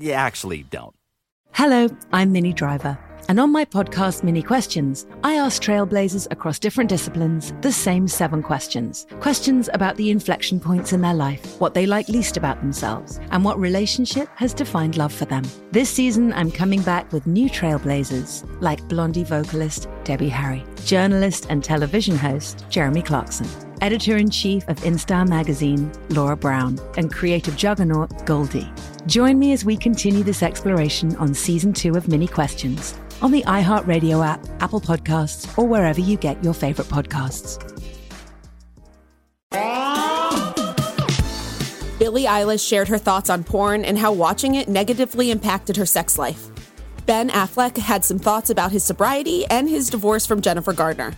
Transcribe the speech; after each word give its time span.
You 0.00 0.12
actually 0.12 0.62
don't. 0.70 0.94
Hello, 1.52 1.86
I'm 2.10 2.32
Minnie 2.32 2.54
Driver. 2.54 2.98
And 3.28 3.38
on 3.38 3.52
my 3.52 3.66
podcast, 3.66 4.22
Minnie 4.22 4.42
Questions, 4.42 5.06
I 5.22 5.34
ask 5.34 5.62
trailblazers 5.62 6.26
across 6.30 6.58
different 6.58 6.88
disciplines 6.88 7.52
the 7.60 7.70
same 7.70 8.08
seven 8.08 8.42
questions. 8.42 9.06
Questions 9.20 9.68
about 9.74 9.96
the 9.96 10.10
inflection 10.10 10.58
points 10.58 10.94
in 10.94 11.02
their 11.02 11.12
life, 11.12 11.60
what 11.60 11.74
they 11.74 11.84
like 11.84 12.08
least 12.08 12.38
about 12.38 12.60
themselves, 12.60 13.20
and 13.30 13.44
what 13.44 13.60
relationship 13.60 14.30
has 14.36 14.54
defined 14.54 14.96
love 14.96 15.12
for 15.12 15.26
them. 15.26 15.44
This 15.70 15.90
season, 15.90 16.32
I'm 16.32 16.50
coming 16.50 16.80
back 16.80 17.12
with 17.12 17.26
new 17.26 17.50
trailblazers 17.50 18.48
like 18.62 18.88
Blondie 18.88 19.24
vocalist 19.24 19.86
Debbie 20.04 20.30
Harry, 20.30 20.64
journalist 20.86 21.46
and 21.50 21.62
television 21.62 22.16
host 22.16 22.64
Jeremy 22.70 23.02
Clarkson 23.02 23.69
editor 23.80 24.16
in 24.16 24.30
chief 24.30 24.66
of 24.68 24.76
InStyle 24.78 25.28
magazine, 25.28 25.90
Laura 26.10 26.36
Brown, 26.36 26.78
and 26.96 27.12
creative 27.12 27.56
juggernaut, 27.56 28.26
Goldie. 28.26 28.70
Join 29.06 29.38
me 29.38 29.52
as 29.52 29.64
we 29.64 29.76
continue 29.76 30.22
this 30.22 30.42
exploration 30.42 31.16
on 31.16 31.34
season 31.34 31.72
two 31.72 31.96
of 31.96 32.08
Minnie 32.08 32.26
Questions 32.26 32.94
on 33.22 33.30
the 33.30 33.42
iHeartRadio 33.42 34.24
app, 34.26 34.46
Apple 34.60 34.80
Podcasts, 34.80 35.56
or 35.58 35.66
wherever 35.66 36.00
you 36.00 36.16
get 36.16 36.42
your 36.42 36.54
favorite 36.54 36.88
podcasts. 36.88 37.58
Billie 41.98 42.24
Eilish 42.24 42.66
shared 42.66 42.88
her 42.88 42.96
thoughts 42.96 43.28
on 43.28 43.44
porn 43.44 43.84
and 43.84 43.98
how 43.98 44.10
watching 44.10 44.54
it 44.54 44.68
negatively 44.68 45.30
impacted 45.30 45.76
her 45.76 45.84
sex 45.84 46.18
life. 46.18 46.48
Ben 47.04 47.28
Affleck 47.28 47.76
had 47.76 48.04
some 48.04 48.18
thoughts 48.18 48.50
about 48.50 48.72
his 48.72 48.84
sobriety 48.84 49.44
and 49.46 49.68
his 49.68 49.90
divorce 49.90 50.24
from 50.24 50.40
Jennifer 50.40 50.72
Garner. 50.72 51.12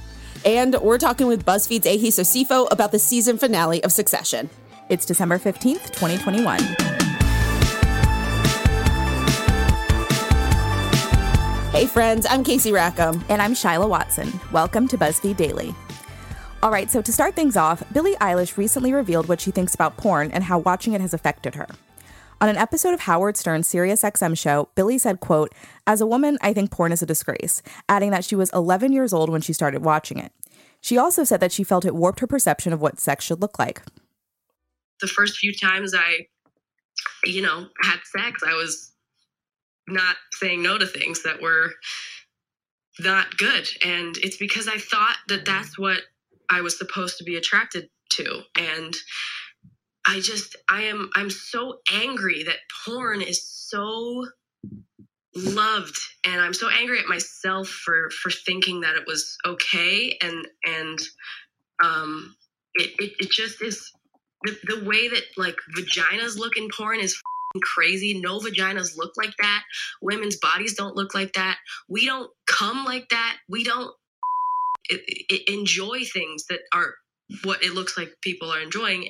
And 0.45 0.75
we're 0.81 0.98
talking 0.98 1.29
with 1.29 1.45
BuzzFeed's 1.45 1.87
Ehis 1.87 2.19
Osifo 2.19 2.67
about 2.73 2.91
the 2.91 2.98
season 2.98 3.39
finale 3.39 3.83
of 3.84 3.93
Succession. 3.93 4.50
It's 4.89 5.06
December 5.06 5.39
15th, 5.39 5.93
2021. 5.93 6.59
Hey, 11.71 11.87
friends, 11.87 12.27
I'm 12.28 12.43
Casey 12.43 12.72
Rackham. 12.72 13.25
And 13.28 13.41
I'm 13.41 13.55
Shyla 13.55 13.89
Watson. 13.89 14.33
Welcome 14.50 14.89
to 14.89 14.99
BuzzFeed 14.99 15.37
Daily. 15.37 15.72
All 16.61 16.72
right, 16.72 16.91
so 16.91 17.00
to 17.00 17.12
start 17.12 17.37
things 17.37 17.56
off, 17.56 17.84
Billie 17.93 18.16
Eilish 18.16 18.56
recently 18.56 18.93
revealed 18.93 19.28
what 19.28 19.41
she 19.41 19.53
thinks 19.53 19.77
about 19.77 19.97
porn 19.97 20.33
and 20.33 20.43
how 20.43 20.59
watching 20.59 20.93
it 20.93 21.00
has 21.00 21.15
affected 21.15 21.55
her. 21.55 21.69
On 22.42 22.48
an 22.48 22.56
episode 22.56 22.92
of 22.92 22.98
Howard 23.03 23.36
Stern's 23.36 23.69
SiriusXM 23.69 24.36
show, 24.36 24.69
Billie 24.75 24.98
said, 24.98 25.20
quote, 25.20 25.54
As 25.86 26.00
a 26.00 26.06
woman, 26.06 26.38
I 26.41 26.53
think 26.53 26.72
porn 26.72 26.91
is 26.91 27.00
a 27.00 27.06
disgrace, 27.06 27.62
adding 27.88 28.10
that 28.10 28.25
she 28.25 28.34
was 28.34 28.50
11 28.53 28.92
years 28.92 29.12
old 29.12 29.30
when 29.30 29.41
she 29.41 29.53
started 29.53 29.84
watching 29.84 30.19
it. 30.19 30.32
She 30.80 30.98
also 30.98 31.22
said 31.22 31.38
that 31.38 31.53
she 31.53 31.62
felt 31.62 31.84
it 31.84 31.94
warped 31.94 32.19
her 32.19 32.26
perception 32.26 32.72
of 32.72 32.80
what 32.80 32.98
sex 32.98 33.25
should 33.25 33.41
look 33.41 33.60
like. 33.60 33.82
The 35.00 35.06
first 35.06 35.38
few 35.38 35.54
times 35.54 35.94
I, 35.94 36.26
you 37.25 37.42
know, 37.42 37.69
had 37.80 38.00
sex, 38.04 38.42
I 38.44 38.54
was 38.54 38.91
not 39.86 40.16
saying 40.32 40.64
no 40.64 40.78
to 40.78 40.86
things 40.86 41.22
that 41.22 41.41
were 41.41 41.70
not 42.98 43.36
good. 43.38 43.69
And 43.84 44.16
it's 44.16 44.36
because 44.36 44.66
I 44.66 44.78
thought 44.78 45.19
that 45.28 45.44
that's 45.44 45.78
what 45.78 46.00
I 46.50 46.60
was 46.60 46.76
supposed 46.76 47.19
to 47.19 47.24
be 47.24 47.36
attracted 47.36 47.88
to. 48.14 48.42
And 48.59 48.97
I 50.07 50.21
just 50.21 50.57
I 50.69 50.83
am 50.83 51.11
I'm 51.15 51.31
so 51.31 51.79
angry 51.93 52.43
that 52.45 52.57
porn 52.85 53.23
is 53.23 53.45
so 53.45 54.27
loved 55.35 55.99
and 56.25 56.41
I'm 56.41 56.55
so 56.55 56.69
angry 56.69 56.99
at 56.99 57.07
myself 57.07 57.69
for 57.69 58.11
for 58.11 58.31
thinking 58.31 58.81
that 58.81 58.97
it 58.97 59.05
was 59.07 59.37
okay 59.47 60.19
and 60.21 60.47
and 60.65 60.99
um 61.83 62.35
it 62.75 62.91
it, 62.99 63.13
it 63.21 63.31
just 63.31 63.63
is 63.63 63.91
the, 64.45 64.59
the 64.65 64.85
way 64.85 65.09
that 65.09 65.23
like 65.37 65.57
vaginas 65.77 66.37
look 66.37 66.57
in 66.57 66.69
porn 66.77 67.01
is 67.01 67.17
crazy. 67.61 68.21
No 68.21 68.39
vaginas 68.39 68.97
look 68.97 69.13
like 69.17 69.34
that. 69.41 69.63
Women's 70.01 70.37
bodies 70.37 70.75
don't 70.75 70.97
look 70.97 71.15
like 71.15 71.34
that. 71.34 71.59
We 71.89 72.07
don't 72.07 72.31
come 72.47 72.84
like 72.84 73.09
that. 73.11 73.37
We 73.49 73.65
don't 73.65 73.93
enjoy 75.49 76.05
things 76.05 76.47
that 76.49 76.61
are 76.75 76.95
what 77.45 77.63
it 77.63 77.73
looks 77.73 77.97
like 77.97 78.11
people 78.23 78.51
are 78.51 78.61
enjoying 78.61 79.09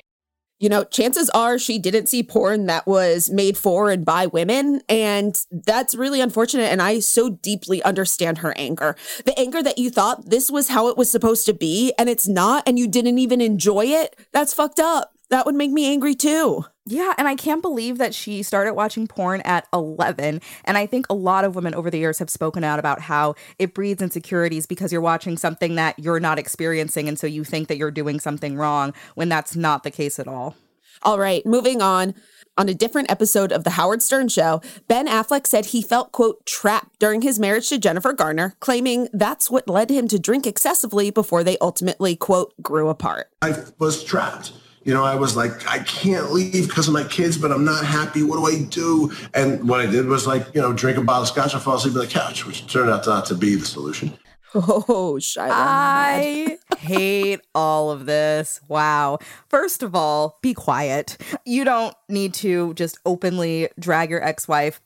you 0.63 0.69
know, 0.69 0.85
chances 0.85 1.29
are 1.31 1.59
she 1.59 1.77
didn't 1.77 2.07
see 2.07 2.23
porn 2.23 2.67
that 2.67 2.87
was 2.87 3.29
made 3.29 3.57
for 3.57 3.89
and 3.89 4.05
by 4.05 4.27
women. 4.27 4.79
And 4.87 5.45
that's 5.51 5.93
really 5.93 6.21
unfortunate. 6.21 6.71
And 6.71 6.81
I 6.81 6.99
so 6.99 7.31
deeply 7.31 7.83
understand 7.83 8.37
her 8.37 8.53
anger. 8.57 8.95
The 9.25 9.37
anger 9.37 9.61
that 9.61 9.77
you 9.77 9.89
thought 9.89 10.29
this 10.29 10.49
was 10.49 10.69
how 10.69 10.87
it 10.87 10.95
was 10.95 11.11
supposed 11.11 11.45
to 11.47 11.53
be 11.53 11.91
and 11.99 12.07
it's 12.07 12.29
not, 12.29 12.63
and 12.65 12.79
you 12.79 12.87
didn't 12.87 13.17
even 13.17 13.41
enjoy 13.41 13.87
it. 13.87 14.17
That's 14.31 14.53
fucked 14.53 14.79
up. 14.79 15.11
That 15.29 15.45
would 15.45 15.55
make 15.55 15.71
me 15.71 15.85
angry 15.91 16.15
too. 16.15 16.63
Yeah, 16.85 17.13
and 17.17 17.29
I 17.29 17.35
can't 17.35 17.61
believe 17.61 17.97
that 17.99 18.13
she 18.13 18.43
started 18.43 18.73
watching 18.73 19.07
porn 19.07 19.39
at 19.41 19.67
11. 19.71 20.41
And 20.65 20.77
I 20.77 20.85
think 20.85 21.05
a 21.09 21.13
lot 21.13 21.45
of 21.45 21.55
women 21.55 21.73
over 21.73 21.89
the 21.89 21.97
years 21.97 22.19
have 22.19 22.29
spoken 22.29 22.63
out 22.63 22.77
about 22.77 22.99
how 23.01 23.35
it 23.57 23.73
breeds 23.73 24.01
insecurities 24.01 24.65
because 24.65 24.91
you're 24.91 24.99
watching 24.99 25.37
something 25.37 25.75
that 25.75 25.97
you're 25.97 26.19
not 26.19 26.39
experiencing. 26.39 27.07
And 27.07 27.17
so 27.17 27.25
you 27.25 27.45
think 27.45 27.69
that 27.69 27.77
you're 27.77 27.91
doing 27.91 28.19
something 28.19 28.57
wrong 28.57 28.93
when 29.15 29.29
that's 29.29 29.55
not 29.55 29.83
the 29.83 29.91
case 29.91 30.19
at 30.19 30.27
all. 30.27 30.55
All 31.03 31.17
right, 31.17 31.45
moving 31.45 31.81
on. 31.81 32.15
On 32.55 32.69
a 32.69 32.73
different 32.73 33.09
episode 33.09 33.51
of 33.51 33.63
The 33.63 33.71
Howard 33.71 34.03
Stern 34.03 34.27
Show, 34.27 34.61
Ben 34.87 35.07
Affleck 35.07 35.47
said 35.47 35.67
he 35.67 35.81
felt, 35.81 36.11
quote, 36.11 36.45
trapped 36.45 36.99
during 36.99 37.23
his 37.23 37.39
marriage 37.39 37.67
to 37.69 37.79
Jennifer 37.79 38.13
Garner, 38.13 38.55
claiming 38.59 39.07
that's 39.11 39.49
what 39.49 39.67
led 39.67 39.89
him 39.89 40.07
to 40.09 40.19
drink 40.19 40.45
excessively 40.45 41.09
before 41.09 41.43
they 41.43 41.57
ultimately, 41.59 42.15
quote, 42.15 42.53
grew 42.61 42.89
apart. 42.89 43.31
I 43.41 43.55
was 43.79 44.03
trapped. 44.03 44.51
You 44.83 44.93
know, 44.93 45.03
I 45.03 45.15
was 45.15 45.35
like, 45.35 45.67
I 45.67 45.79
can't 45.79 46.31
leave 46.31 46.67
because 46.67 46.87
of 46.87 46.93
my 46.93 47.05
kids, 47.05 47.37
but 47.37 47.51
I'm 47.51 47.63
not 47.63 47.85
happy. 47.85 48.21
What 48.21 48.37
do 48.37 48.45
I 48.45 48.63
do? 48.63 49.11
And 49.33 49.67
what 49.67 49.79
I 49.79 49.85
did 49.85 50.07
was 50.07 50.27
like, 50.27 50.53
you 50.53 50.61
know, 50.61 50.73
drink 50.73 50.97
a 50.97 51.01
bottle 51.01 51.23
of 51.23 51.29
scotch 51.29 51.53
and 51.53 51.61
fall 51.61 51.75
asleep 51.75 51.95
on 51.95 52.01
the 52.01 52.07
couch, 52.07 52.45
which 52.45 52.67
turned 52.67 52.89
out 52.89 53.05
not 53.05 53.25
to 53.27 53.35
be 53.35 53.55
the 53.55 53.65
solution. 53.65 54.17
Oh, 54.55 55.15
Shyla. 55.19 55.49
I 55.49 56.57
hate 56.77 57.41
all 57.55 57.89
of 57.89 58.05
this. 58.05 58.61
Wow. 58.67 59.19
First 59.49 59.81
of 59.81 59.95
all, 59.95 60.37
be 60.41 60.53
quiet. 60.53 61.17
You 61.45 61.63
don't 61.63 61.95
need 62.07 62.33
to 62.35 62.73
just 62.75 62.99
openly 63.05 63.69
drag 63.79 64.09
your 64.09 64.23
ex 64.23 64.47
wife. 64.47 64.79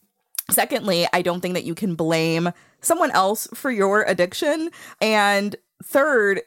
Secondly, 0.50 1.06
I 1.12 1.22
don't 1.22 1.42
think 1.42 1.56
that 1.56 1.66
you 1.66 1.76
can 1.76 1.96
blame 1.96 2.52
someone 2.80 3.12
else 3.12 3.48
for 3.54 3.70
your 3.70 4.04
addiction. 4.04 4.70
And 5.02 5.56
third, 5.84 6.42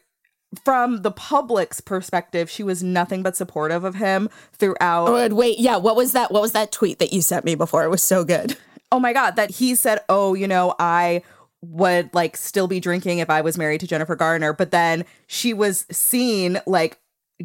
from 0.63 1.01
the 1.01 1.11
public's 1.11 1.79
perspective, 1.79 2.49
she 2.49 2.63
was 2.63 2.83
nothing 2.83 3.23
but 3.23 3.35
supportive 3.35 3.83
of 3.83 3.95
him 3.95 4.29
throughout. 4.53 5.07
Oh, 5.07 5.35
wait, 5.35 5.59
yeah. 5.59 5.77
What 5.77 5.95
was 5.95 6.11
that? 6.11 6.31
What 6.31 6.41
was 6.41 6.51
that 6.51 6.71
tweet 6.71 6.99
that 6.99 7.13
you 7.13 7.21
sent 7.21 7.45
me 7.45 7.55
before? 7.55 7.83
It 7.83 7.89
was 7.89 8.03
so 8.03 8.23
good. 8.23 8.57
Oh 8.91 8.99
my 8.99 9.13
God, 9.13 9.37
that 9.37 9.51
he 9.51 9.75
said, 9.75 9.99
Oh, 10.09 10.33
you 10.33 10.47
know, 10.47 10.75
I 10.77 11.23
would 11.61 12.13
like 12.13 12.35
still 12.35 12.67
be 12.67 12.79
drinking 12.79 13.19
if 13.19 13.29
I 13.29 13.41
was 13.41 13.57
married 13.57 13.79
to 13.81 13.87
Jennifer 13.87 14.15
Garner, 14.15 14.51
but 14.51 14.71
then 14.71 15.05
she 15.27 15.53
was 15.53 15.85
seen 15.91 16.59
like 16.65 16.99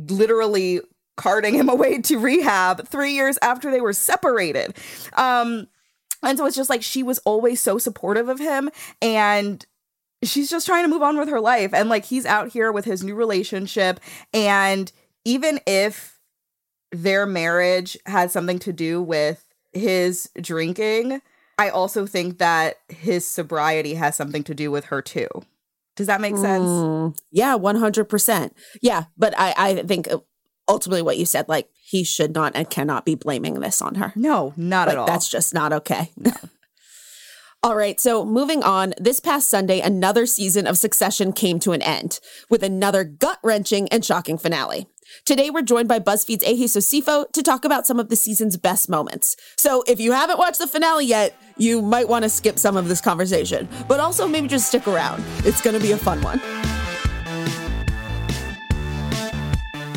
literally 0.09 0.81
carting 1.17 1.55
him 1.55 1.69
away 1.77 2.01
to 2.03 2.19
rehab 2.19 2.89
3 2.89 3.13
years 3.13 3.39
after 3.43 3.71
they 3.71 3.81
were 3.81 3.93
separated. 3.93 4.77
Um 5.13 5.69
And 6.23 6.37
so 6.37 6.47
it's 6.47 6.57
just 6.57 6.71
like 6.71 6.83
she 6.83 7.03
was 7.05 7.19
always 7.21 7.61
so 7.61 7.79
supportive 7.79 8.29
of 8.29 8.41
him 8.41 8.71
and 9.01 9.65
she's 10.23 10.51
just 10.51 10.67
trying 10.67 10.85
to 10.85 10.89
move 10.89 11.03
on 11.03 11.19
with 11.19 11.29
her 11.29 11.41
life 11.41 11.73
and 11.75 11.89
like 11.89 12.05
he's 12.05 12.27
out 12.27 12.49
here 12.49 12.73
with 12.73 12.85
his 12.85 13.05
new 13.05 13.15
relationship 13.15 14.01
and 14.33 14.93
even 15.25 15.61
if 15.67 16.21
their 16.93 17.27
marriage 17.27 17.97
had 18.07 18.31
something 18.31 18.59
to 18.61 18.73
do 18.73 19.03
with 19.03 19.45
his 19.73 20.31
drinking, 20.41 21.21
I 21.59 21.69
also 21.71 22.07
think 22.07 22.39
that 22.39 22.77
his 22.89 23.27
sobriety 23.27 23.95
has 23.95 24.17
something 24.17 24.45
to 24.45 24.55
do 24.55 24.71
with 24.71 24.87
her 24.87 25.03
too. 25.03 25.29
Does 25.97 26.07
that 26.07 26.21
make 26.21 26.37
sense? 26.37 26.65
Mm, 26.65 27.19
yeah, 27.31 27.57
100%. 27.57 28.51
Yeah, 28.83 29.05
but 29.17 29.35
I, 29.39 29.55
I 29.57 29.75
think 29.83 30.09
ultimately 30.69 31.03
what 31.03 31.17
you 31.17 31.25
said, 31.25 31.49
like, 31.49 31.71
he 31.75 32.05
should 32.05 32.35
not 32.35 32.55
and 32.55 32.69
cannot 32.69 33.07
be 33.07 33.15
blaming 33.15 33.61
this 33.61 33.81
on 33.81 33.95
her. 33.95 34.13
No, 34.15 34.53
not 34.57 34.89
like, 34.89 34.95
at 34.95 34.99
all. 34.99 35.07
That's 35.07 35.29
just 35.29 35.55
not 35.55 35.73
okay. 35.73 36.11
No. 36.17 36.33
All 37.67 37.75
right, 37.75 37.99
so 37.99 38.25
moving 38.25 38.63
on, 38.63 38.95
this 38.97 39.19
past 39.19 39.51
Sunday, 39.51 39.81
another 39.81 40.25
season 40.25 40.69
of 40.69 40.79
Succession 40.79 41.33
came 41.33 41.59
to 41.59 41.73
an 41.73 41.83
end 41.83 42.21
with 42.49 42.63
another 42.63 43.03
gut 43.03 43.41
wrenching 43.43 43.89
and 43.89 44.05
shocking 44.05 44.39
finale. 44.39 44.87
Today, 45.25 45.51
we're 45.51 45.63
joined 45.63 45.89
by 45.89 45.99
BuzzFeed's 45.99 46.45
Ehis 46.45 46.77
Osifo 46.77 47.29
to 47.33 47.43
talk 47.43 47.65
about 47.65 47.85
some 47.85 47.99
of 47.99 48.09
the 48.09 48.15
season's 48.15 48.57
best 48.57 48.89
moments. 48.89 49.37
So, 49.57 49.83
if 49.89 49.99
you 49.99 50.13
haven't 50.13 50.39
watched 50.39 50.61
the 50.61 50.69
finale 50.69 51.07
yet, 51.07 51.37
you 51.57 51.83
might 51.83 52.09
want 52.09 52.23
to 52.23 52.29
skip 52.29 52.57
some 52.57 52.77
of 52.77 52.87
this 52.87 53.01
conversation, 53.01 53.69
but 53.89 53.99
also 53.99 54.29
maybe 54.29 54.47
just 54.47 54.69
stick 54.69 54.87
around. 54.87 55.25
It's 55.39 55.61
going 55.61 55.75
to 55.75 55.83
be 55.83 55.91
a 55.91 55.99
fun 55.99 56.23
one. 56.23 56.39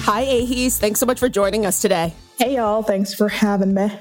Hi, 0.08 0.26
Ehis. 0.26 0.80
Thanks 0.80 1.00
so 1.00 1.06
much 1.06 1.20
for 1.20 1.30
joining 1.30 1.68
us 1.68 1.84
today. 1.84 2.16
Hey, 2.40 2.56
y'all. 2.56 2.82
Thanks 2.82 3.14
for 3.14 3.28
having 3.28 3.76
me. 3.76 3.92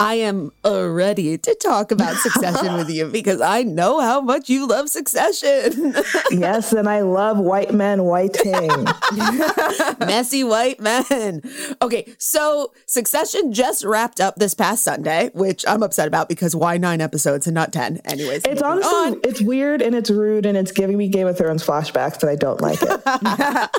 I 0.00 0.14
am 0.14 0.50
ready 0.64 1.38
to 1.38 1.54
talk 1.54 1.92
about 1.92 2.16
succession 2.16 2.74
with 2.74 2.90
you 2.90 3.06
because 3.06 3.40
I 3.40 3.62
know 3.62 4.00
how 4.00 4.20
much 4.20 4.48
you 4.48 4.66
love 4.66 4.88
succession. 4.88 5.94
yes, 6.32 6.72
and 6.72 6.88
I 6.88 7.02
love 7.02 7.38
white 7.38 7.72
men 7.72 8.02
whiting. 8.02 8.86
Messy 10.00 10.42
white 10.42 10.80
men. 10.80 11.42
Okay, 11.80 12.12
so 12.18 12.72
succession 12.86 13.52
just 13.52 13.84
wrapped 13.84 14.20
up 14.20 14.34
this 14.34 14.52
past 14.52 14.82
Sunday, 14.82 15.30
which 15.32 15.64
I'm 15.68 15.84
upset 15.84 16.08
about 16.08 16.28
because 16.28 16.56
why 16.56 16.76
nine 16.76 17.00
episodes 17.00 17.46
and 17.46 17.54
not 17.54 17.72
10? 17.72 17.98
Anyways, 18.04 18.44
it's 18.46 18.62
honestly, 18.62 18.92
on. 18.92 19.20
it's 19.22 19.40
weird 19.40 19.80
and 19.80 19.94
it's 19.94 20.10
rude 20.10 20.44
and 20.44 20.56
it's 20.58 20.72
giving 20.72 20.98
me 20.98 21.08
Game 21.08 21.28
of 21.28 21.38
Thrones 21.38 21.64
flashbacks 21.64 22.20
and 22.22 22.30
I 22.30 22.36
don't 22.36 22.60
like 22.60 22.80
it. 22.82 23.70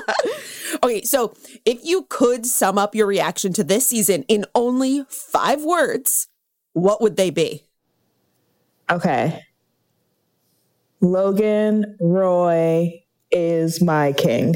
okay, 0.82 1.02
so 1.02 1.34
if 1.66 1.84
you 1.84 2.06
could 2.08 2.46
sum 2.46 2.78
up 2.78 2.94
your 2.94 3.06
reaction 3.06 3.52
to 3.52 3.64
this 3.64 3.86
season 3.86 4.24
in 4.28 4.46
only 4.54 5.04
five 5.08 5.62
words, 5.62 6.15
what 6.76 7.00
would 7.00 7.16
they 7.16 7.30
be? 7.30 7.64
Okay. 8.90 9.42
Logan 11.00 11.96
Roy 11.98 13.02
is 13.30 13.80
my 13.82 14.12
king. 14.12 14.54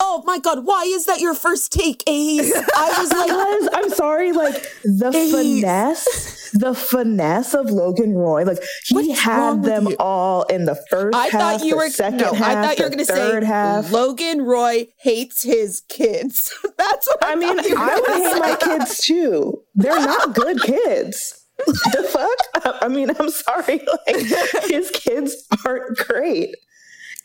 Oh 0.00 0.22
my 0.24 0.38
god, 0.38 0.64
why 0.64 0.84
is 0.84 1.04
that 1.04 1.20
your 1.20 1.34
first 1.34 1.70
take, 1.70 2.02
Ace? 2.06 2.50
I 2.74 2.94
was 2.98 3.12
like, 3.70 3.74
I'm 3.74 3.90
sorry, 3.90 4.32
like 4.32 4.54
the 4.84 5.12
Ace. 5.14 5.32
finesse, 5.34 6.50
the 6.54 6.74
finesse 6.74 7.52
of 7.54 7.70
Logan 7.70 8.14
Roy. 8.14 8.44
Like 8.44 8.58
he 8.86 8.94
What's 8.94 9.20
had 9.20 9.62
them 9.62 9.88
all 9.98 10.44
in 10.44 10.64
the 10.64 10.76
first 10.88 11.14
I 11.14 11.26
half, 11.26 11.32
thought 11.32 11.64
you 11.64 11.76
were 11.76 11.90
second 11.90 12.20
no, 12.20 12.32
half, 12.32 12.56
I 12.56 12.66
thought 12.66 12.78
you 12.78 12.84
were 12.84 12.90
going 12.90 12.98
to 12.98 13.04
say 13.04 13.44
half. 13.44 13.92
Logan 13.92 14.42
Roy 14.42 14.88
hates 14.96 15.42
his 15.42 15.82
kids. 15.90 16.52
That's 16.78 17.06
what 17.06 17.22
I, 17.22 17.32
I 17.32 17.34
mean. 17.36 17.58
I 17.58 18.00
would 18.00 18.22
hate 18.22 18.40
my 18.40 18.56
kids 18.56 18.98
too. 18.98 19.62
They're 19.74 20.00
not 20.00 20.34
good 20.34 20.62
kids. 20.62 21.39
the 21.66 22.08
fuck? 22.10 22.82
I 22.82 22.88
mean, 22.88 23.10
I'm 23.18 23.30
sorry. 23.30 23.80
Like 24.06 24.66
his 24.68 24.90
kids 24.90 25.46
aren't 25.64 25.96
great. 25.98 26.54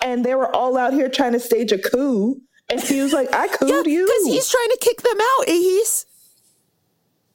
And 0.03 0.25
they 0.25 0.35
were 0.35 0.53
all 0.53 0.77
out 0.77 0.93
here 0.93 1.09
trying 1.09 1.33
to 1.33 1.39
stage 1.39 1.71
a 1.71 1.77
coup. 1.77 2.41
And 2.69 2.81
he 2.81 3.01
was 3.01 3.13
like, 3.13 3.33
I 3.33 3.47
cooed 3.47 3.69
yeah, 3.69 3.83
you. 3.85 4.05
Because 4.05 4.25
he's 4.25 4.49
trying 4.49 4.69
to 4.69 4.77
kick 4.81 5.01
them 5.01 5.17
out. 5.19 5.47
He's 5.47 6.05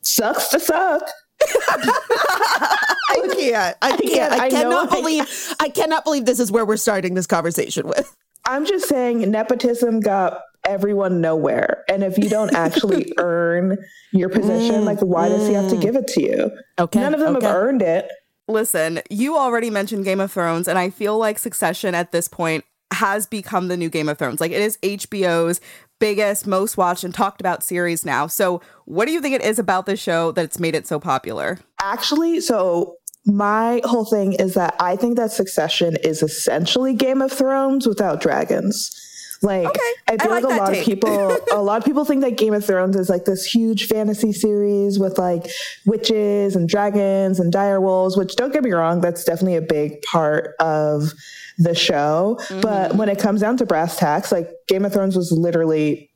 sucks 0.03 0.49
to 0.49 0.61
suck. 0.61 1.03
I 1.43 3.29
can't. 3.35 3.77
I 3.81 3.97
can't. 3.97 4.33
I, 4.33 4.47
I 4.47 4.51
cannot 4.51 4.91
believe 4.91 5.55
I 5.59 5.69
cannot 5.69 6.05
believe 6.05 6.27
this 6.27 6.41
is 6.41 6.53
where 6.53 6.65
we're 6.65 6.77
starting 6.77 7.15
this 7.15 7.27
conversation 7.27 7.87
with. 7.87 8.15
I'm 8.51 8.67
just 8.67 8.89
saying 8.89 9.31
nepotism 9.31 10.01
got 10.01 10.41
everyone 10.65 11.21
nowhere. 11.21 11.85
And 11.89 12.03
if 12.03 12.19
you 12.19 12.29
don't 12.29 12.53
actually 12.53 13.13
earn 13.19 13.79
your 14.13 14.29
position, 14.29 14.83
mm, 14.83 14.85
like 14.85 14.99
why 14.99 15.29
mm. 15.29 15.37
does 15.37 15.47
he 15.47 15.55
have 15.55 15.71
to 15.71 15.77
mm. 15.77 15.81
give 15.81 15.95
it 15.95 16.09
to 16.09 16.21
you? 16.21 16.51
Okay. 16.77 16.99
None 16.99 17.15
of 17.15 17.21
them 17.21 17.37
okay. 17.37 17.47
have 17.47 17.55
earned 17.55 17.83
it. 17.83 18.11
Listen, 18.49 19.03
you 19.09 19.37
already 19.37 19.71
mentioned 19.71 20.05
Game 20.05 20.19
of 20.19 20.33
Thrones, 20.33 20.67
and 20.67 20.77
I 20.81 20.91
feel 20.91 21.17
like 21.17 21.39
Succession 21.39 21.95
at 21.95 22.11
this 22.11 22.27
point 22.27 22.65
has 22.93 23.25
become 23.25 23.69
the 23.69 23.77
new 23.77 23.89
Game 23.89 24.09
of 24.09 24.19
Thrones. 24.19 24.41
Like 24.41 24.51
it 24.51 24.61
is 24.61 24.77
HBO's 24.79 25.61
biggest, 26.01 26.47
most 26.49 26.77
watched, 26.77 27.05
and 27.05 27.15
talked 27.15 27.41
about 27.41 27.63
series 27.63 28.05
now. 28.05 28.27
So, 28.27 28.61
what 28.87 29.07
do 29.07 29.13
you 29.13 29.21
think 29.21 29.37
it 29.37 29.43
is 29.43 29.61
about 29.61 29.87
the 29.87 29.97
show 29.97 30.33
that's 30.33 30.59
made 30.59 30.75
it 30.75 30.89
so 30.89 30.99
popular? 30.99 31.61
Actually, 31.81 32.41
so 32.41 32.97
my 33.27 33.81
whole 33.85 34.05
thing 34.05 34.33
is 34.35 34.55
that 34.55 34.75
I 34.81 34.97
think 34.97 35.17
that 35.17 35.31
Succession 35.31 35.97
is 35.97 36.23
essentially 36.23 36.95
Game 36.95 37.21
of 37.21 37.33
Thrones 37.33 37.87
without 37.87 38.21
dragons. 38.21 38.97
Like 39.43 39.67
okay. 39.67 39.81
I 40.07 40.19
feel 40.19 40.33
I 40.33 40.35
like, 40.35 40.45
like, 40.45 40.55
a 40.55 40.57
lot 40.59 40.71
take. 40.71 40.81
of 40.81 40.85
people 40.85 41.37
a 41.53 41.63
lot 41.63 41.79
of 41.79 41.85
people 41.85 42.05
think 42.05 42.21
that 42.23 42.37
Game 42.37 42.53
of 42.53 42.65
Thrones 42.65 42.97
is 42.97 43.09
like 43.09 43.25
this 43.25 43.45
huge 43.45 43.87
fantasy 43.87 44.33
series 44.33 44.99
with 44.99 45.17
like 45.19 45.51
witches 45.87 46.57
and 46.57 46.69
dragons 46.69 47.41
and 47.41 47.53
direwolves, 47.53 48.19
which 48.19 48.37
don't 48.37 48.53
get 48.53 48.63
me 48.63 48.73
wrong, 48.73 49.01
that's 49.01 49.25
definitely 49.25 49.57
a 49.57 49.63
big 49.63 50.03
part 50.03 50.55
of 50.61 51.13
the 51.59 51.75
show. 51.75 52.39
Mm-hmm. 52.43 52.61
But 52.61 52.95
when 52.97 53.09
it 53.09 53.19
comes 53.19 53.41
down 53.41 53.57
to 53.59 53.67
brass 53.67 53.97
tacks, 53.97 54.31
like 54.31 54.51
Game 54.69 54.85
of 54.85 54.93
Thrones 54.93 55.17
was 55.17 55.33
literally 55.33 56.11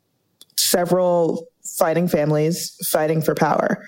several 0.56 1.46
fighting 1.78 2.08
families 2.08 2.76
fighting 2.90 3.22
for 3.22 3.34
power. 3.34 3.84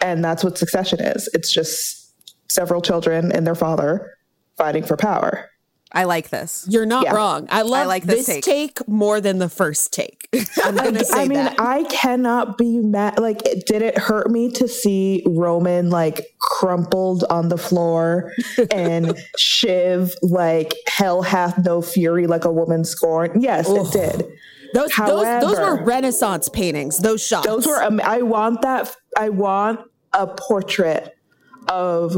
And 0.00 0.24
that's 0.24 0.44
what 0.44 0.58
succession 0.58 1.00
is. 1.00 1.28
It's 1.32 1.52
just 1.52 2.05
several 2.48 2.80
children 2.80 3.32
and 3.32 3.46
their 3.46 3.54
father 3.54 4.16
fighting 4.56 4.82
for 4.84 4.96
power. 4.96 5.50
I 5.92 6.04
like 6.04 6.30
this. 6.30 6.66
You're 6.68 6.84
not 6.84 7.04
yeah. 7.04 7.14
wrong. 7.14 7.46
I 7.48 7.62
love 7.62 7.84
I 7.84 7.84
like 7.86 8.02
this, 8.02 8.26
this 8.26 8.44
take. 8.44 8.76
take. 8.76 8.88
more 8.88 9.20
than 9.20 9.38
the 9.38 9.48
first 9.48 9.92
take. 9.92 10.28
I'm 10.62 10.74
gonna 10.76 11.04
say 11.04 11.22
I 11.22 11.28
mean, 11.28 11.38
that. 11.38 11.60
I 11.60 11.84
cannot 11.84 12.58
be 12.58 12.80
mad. 12.80 13.18
Like, 13.18 13.38
did 13.66 13.82
it 13.82 13.96
hurt 13.96 14.30
me 14.30 14.50
to 14.52 14.66
see 14.66 15.22
Roman 15.26 15.90
like 15.90 16.34
crumpled 16.40 17.24
on 17.30 17.48
the 17.48 17.56
floor 17.56 18.32
and 18.70 19.16
Shiv 19.38 20.12
like 20.22 20.74
hell 20.88 21.22
hath 21.22 21.64
no 21.64 21.80
fury 21.80 22.26
like 22.26 22.44
a 22.44 22.52
woman 22.52 22.84
scorned? 22.84 23.42
Yes, 23.42 23.68
Ugh. 23.68 23.86
it 23.86 23.92
did. 23.92 24.32
Those, 24.74 24.92
However, 24.92 25.40
those 25.40 25.56
those 25.56 25.58
were 25.58 25.84
Renaissance 25.84 26.48
paintings. 26.48 26.98
Those 26.98 27.24
shots. 27.24 27.46
Those 27.46 27.66
were. 27.66 27.82
Um, 27.82 28.00
I 28.04 28.22
want 28.22 28.60
that. 28.62 28.94
I 29.16 29.28
want 29.28 29.80
a 30.12 30.26
portrait 30.26 31.16
of 31.68 32.16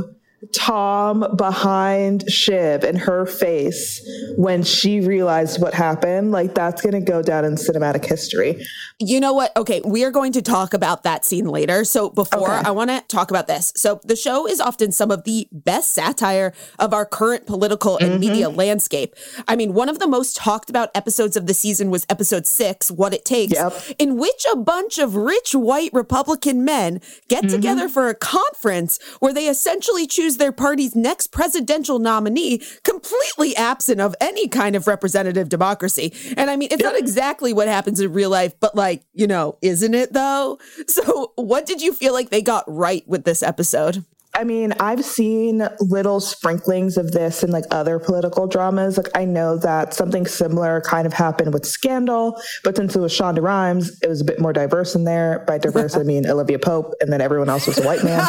Tom 0.53 1.37
behind 1.37 2.31
Shiv 2.31 2.85
and 2.85 2.97
her 2.97 3.27
face 3.27 4.01
when 4.37 4.63
she 4.63 5.01
realized 5.01 5.61
what 5.61 5.75
happened, 5.75 6.31
like 6.31 6.55
that's 6.55 6.81
going 6.81 6.95
to 6.95 7.01
go 7.01 7.23
down 7.23 7.45
in 7.45 7.55
cinematic 7.57 8.05
history. 8.05 8.65
You 9.01 9.19
know 9.19 9.33
what? 9.33 9.57
Okay, 9.57 9.81
we 9.85 10.05
are 10.05 10.13
going 10.13 10.33
to 10.33 10.43
talk 10.43 10.75
about 10.75 11.03
that 11.03 11.25
scene 11.25 11.47
later. 11.47 11.85
So 11.85 12.11
before 12.11 12.57
okay. 12.57 12.69
I 12.69 12.71
want 12.71 12.91
to 12.91 13.03
talk 13.09 13.31
about 13.31 13.49
this. 13.49 13.73
So 13.75 14.01
the 14.05 14.15
show 14.15 14.47
is 14.47 14.61
often 14.61 14.93
some 14.93 15.11
of 15.11 15.25
the 15.25 15.49
best 15.51 15.93
satire 15.93 16.53
of 16.79 16.95
our 16.95 17.05
current 17.05 17.47
political 17.47 17.97
and 17.97 18.13
mm-hmm. 18.13 18.21
media 18.21 18.49
landscape. 18.49 19.17
I 19.49 19.57
mean, 19.57 19.75
one 19.75 19.89
of 19.89 19.99
the 19.99 20.07
most 20.07 20.37
talked 20.37 20.71
about 20.71 20.91
episodes 20.95 21.37
of 21.37 21.47
the 21.47 21.55
season 21.55 21.91
was 21.91 22.07
episode 22.09 22.47
6, 22.47 22.93
What 22.93 23.13
It 23.13 23.25
Takes, 23.25 23.55
yep. 23.55 23.73
in 23.99 24.17
which 24.17 24.45
a 24.53 24.57
bunch 24.57 24.99
of 24.99 25.17
rich 25.17 25.53
white 25.53 25.91
Republican 25.93 26.65
men 26.65 27.01
get 27.29 27.45
mm-hmm. 27.45 27.57
together 27.57 27.89
for 27.89 28.09
a 28.09 28.15
conference 28.15 29.01
where 29.19 29.33
they 29.33 29.49
essentially 29.49 30.07
choose 30.07 30.28
choose 30.29 30.37
their 30.37 30.53
party's 30.53 30.95
next 30.95 31.29
presidential 31.29 31.99
nominee 31.99 32.63
completely 32.83 33.57
absent 33.57 34.01
of 34.01 34.15
any 34.21 34.47
kind 34.47 34.77
of 34.77 34.87
representative 34.87 35.49
democracy. 35.49 36.13
And 36.37 36.51
I 36.51 36.57
mean, 36.57 36.69
it's 36.71 36.83
not 36.83 36.99
exactly 36.99 37.53
what 37.53 37.67
happens 37.67 37.99
in 37.99 38.13
real 38.13 38.31
life, 38.31 38.53
but 38.61 38.75
like, 38.75 39.05
you 39.15 39.27
know, 39.27 39.57
isn't 39.63 39.95
it 39.95 40.13
though? 40.13 40.59
So, 40.89 41.33
what 41.37 41.67
did 41.67 41.81
you 41.83 41.93
feel 41.93 42.13
like 42.13 42.31
they 42.31 42.43
got 42.43 42.65
right 42.67 43.07
with 43.07 43.25
this 43.25 43.43
episode? 43.43 44.05
I 44.35 44.45
mean, 44.45 44.73
I've 44.79 45.05
seen 45.05 45.67
little 45.81 46.21
sprinklings 46.21 46.97
of 46.97 47.13
this 47.13 47.43
in 47.43 47.51
like 47.51 47.65
other 47.71 47.99
political 47.99 48.47
dramas. 48.47 48.97
Like 48.97 49.09
I 49.15 49.25
know 49.25 49.57
that 49.59 49.95
something 49.95 50.27
similar 50.27 50.81
kind 50.83 51.07
of 51.07 51.13
happened 51.13 51.53
with 51.53 51.67
Scandal, 51.67 52.41
but 52.63 52.77
since 52.77 52.95
it 52.95 53.01
was 53.01 53.13
Shonda 53.13 53.43
Rhimes, 53.43 53.99
it 54.03 54.09
was 54.09 54.21
a 54.21 54.25
bit 54.25 54.41
more 54.41 54.53
diverse 54.53 54.95
in 54.95 55.05
there. 55.05 55.45
By 55.47 55.59
diverse, 55.59 55.97
I 55.97 56.05
mean 56.05 56.27
Olivia 56.27 56.59
Pope, 56.59 56.95
and 57.01 57.13
then 57.13 57.21
everyone 57.21 57.49
else 57.49 57.67
was 57.67 57.79
a 57.79 57.83
white 57.83 58.05
man. 58.05 58.27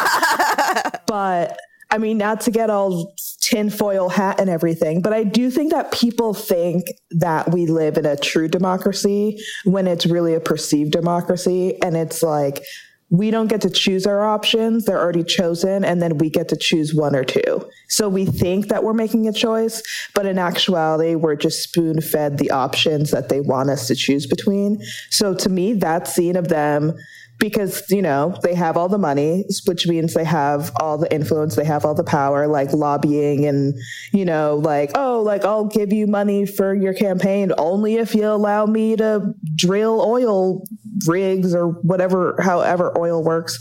but 1.06 1.58
I 1.90 1.98
mean, 1.98 2.18
not 2.18 2.40
to 2.42 2.50
get 2.50 2.70
all 2.70 3.14
tinfoil 3.40 4.08
hat 4.08 4.38
and 4.38 4.48
everything, 4.48 5.02
but 5.02 5.12
I 5.12 5.24
do 5.24 5.50
think 5.50 5.72
that 5.72 5.92
people 5.92 6.34
think 6.34 6.86
that 7.10 7.50
we 7.50 7.66
live 7.66 7.96
in 7.96 8.06
a 8.06 8.16
true 8.16 8.48
democracy 8.48 9.40
when 9.64 9.86
it's 9.86 10.06
really 10.06 10.34
a 10.34 10.40
perceived 10.40 10.92
democracy. 10.92 11.80
And 11.82 11.96
it's 11.96 12.22
like, 12.22 12.62
we 13.10 13.32
don't 13.32 13.48
get 13.48 13.60
to 13.62 13.70
choose 13.70 14.06
our 14.06 14.24
options. 14.24 14.84
They're 14.84 15.00
already 15.00 15.24
chosen. 15.24 15.84
And 15.84 16.00
then 16.00 16.18
we 16.18 16.30
get 16.30 16.48
to 16.50 16.56
choose 16.56 16.94
one 16.94 17.16
or 17.16 17.24
two. 17.24 17.68
So 17.88 18.08
we 18.08 18.24
think 18.24 18.68
that 18.68 18.84
we're 18.84 18.94
making 18.94 19.26
a 19.26 19.32
choice, 19.32 19.82
but 20.14 20.26
in 20.26 20.38
actuality, 20.38 21.16
we're 21.16 21.34
just 21.34 21.60
spoon 21.60 22.00
fed 22.00 22.38
the 22.38 22.52
options 22.52 23.10
that 23.10 23.28
they 23.28 23.40
want 23.40 23.68
us 23.68 23.88
to 23.88 23.96
choose 23.96 24.26
between. 24.28 24.80
So 25.10 25.34
to 25.34 25.48
me, 25.48 25.72
that 25.74 26.06
scene 26.06 26.36
of 26.36 26.48
them 26.48 26.94
because 27.40 27.82
you 27.90 28.02
know 28.02 28.38
they 28.42 28.54
have 28.54 28.76
all 28.76 28.88
the 28.88 28.98
money 28.98 29.44
which 29.66 29.88
means 29.88 30.14
they 30.14 30.24
have 30.24 30.70
all 30.80 30.98
the 30.98 31.12
influence 31.12 31.56
they 31.56 31.64
have 31.64 31.84
all 31.84 31.94
the 31.94 32.04
power 32.04 32.46
like 32.46 32.72
lobbying 32.72 33.46
and 33.46 33.74
you 34.12 34.24
know 34.24 34.56
like 34.62 34.90
oh 34.94 35.20
like 35.22 35.44
i'll 35.44 35.66
give 35.66 35.92
you 35.92 36.06
money 36.06 36.46
for 36.46 36.74
your 36.74 36.94
campaign 36.94 37.52
only 37.58 37.96
if 37.96 38.14
you 38.14 38.26
allow 38.26 38.66
me 38.66 38.94
to 38.94 39.34
drill 39.56 40.00
oil 40.00 40.62
rigs 41.06 41.54
or 41.54 41.68
whatever 41.82 42.36
however 42.40 42.96
oil 42.98 43.22
works. 43.22 43.58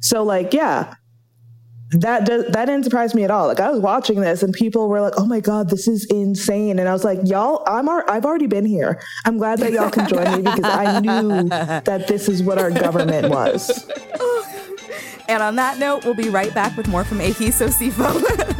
So 0.00 0.22
like 0.22 0.52
yeah 0.52 0.94
that 1.90 2.24
does, 2.24 2.44
that 2.46 2.66
didn't 2.66 2.84
surprise 2.84 3.14
me 3.14 3.24
at 3.24 3.30
all. 3.30 3.48
Like 3.48 3.58
I 3.60 3.70
was 3.70 3.80
watching 3.80 4.20
this 4.20 4.42
and 4.42 4.52
people 4.52 4.88
were 4.88 5.00
like, 5.00 5.14
"Oh 5.16 5.26
my 5.26 5.40
god, 5.40 5.70
this 5.70 5.88
is 5.88 6.04
insane!" 6.06 6.78
And 6.78 6.88
I 6.88 6.92
was 6.92 7.04
like, 7.04 7.18
"Y'all, 7.24 7.64
I'm 7.66 7.88
ar- 7.88 8.08
I've 8.08 8.24
already 8.24 8.46
been 8.46 8.64
here. 8.64 9.02
I'm 9.24 9.38
glad 9.38 9.58
that 9.58 9.72
y'all 9.72 9.90
can 9.90 10.08
join 10.08 10.30
me 10.36 10.50
because 10.50 10.64
I 10.64 11.00
knew 11.00 11.48
that 11.48 12.06
this 12.06 12.28
is 12.28 12.42
what 12.42 12.58
our 12.58 12.70
government 12.70 13.30
was." 13.30 13.70
and 15.28 15.42
on 15.42 15.56
that 15.56 15.78
note, 15.78 16.04
we'll 16.04 16.14
be 16.14 16.28
right 16.28 16.54
back 16.54 16.76
with 16.76 16.86
more 16.86 17.04
from 17.04 17.18
Ehis 17.18 17.60
Osifo. 17.66 18.56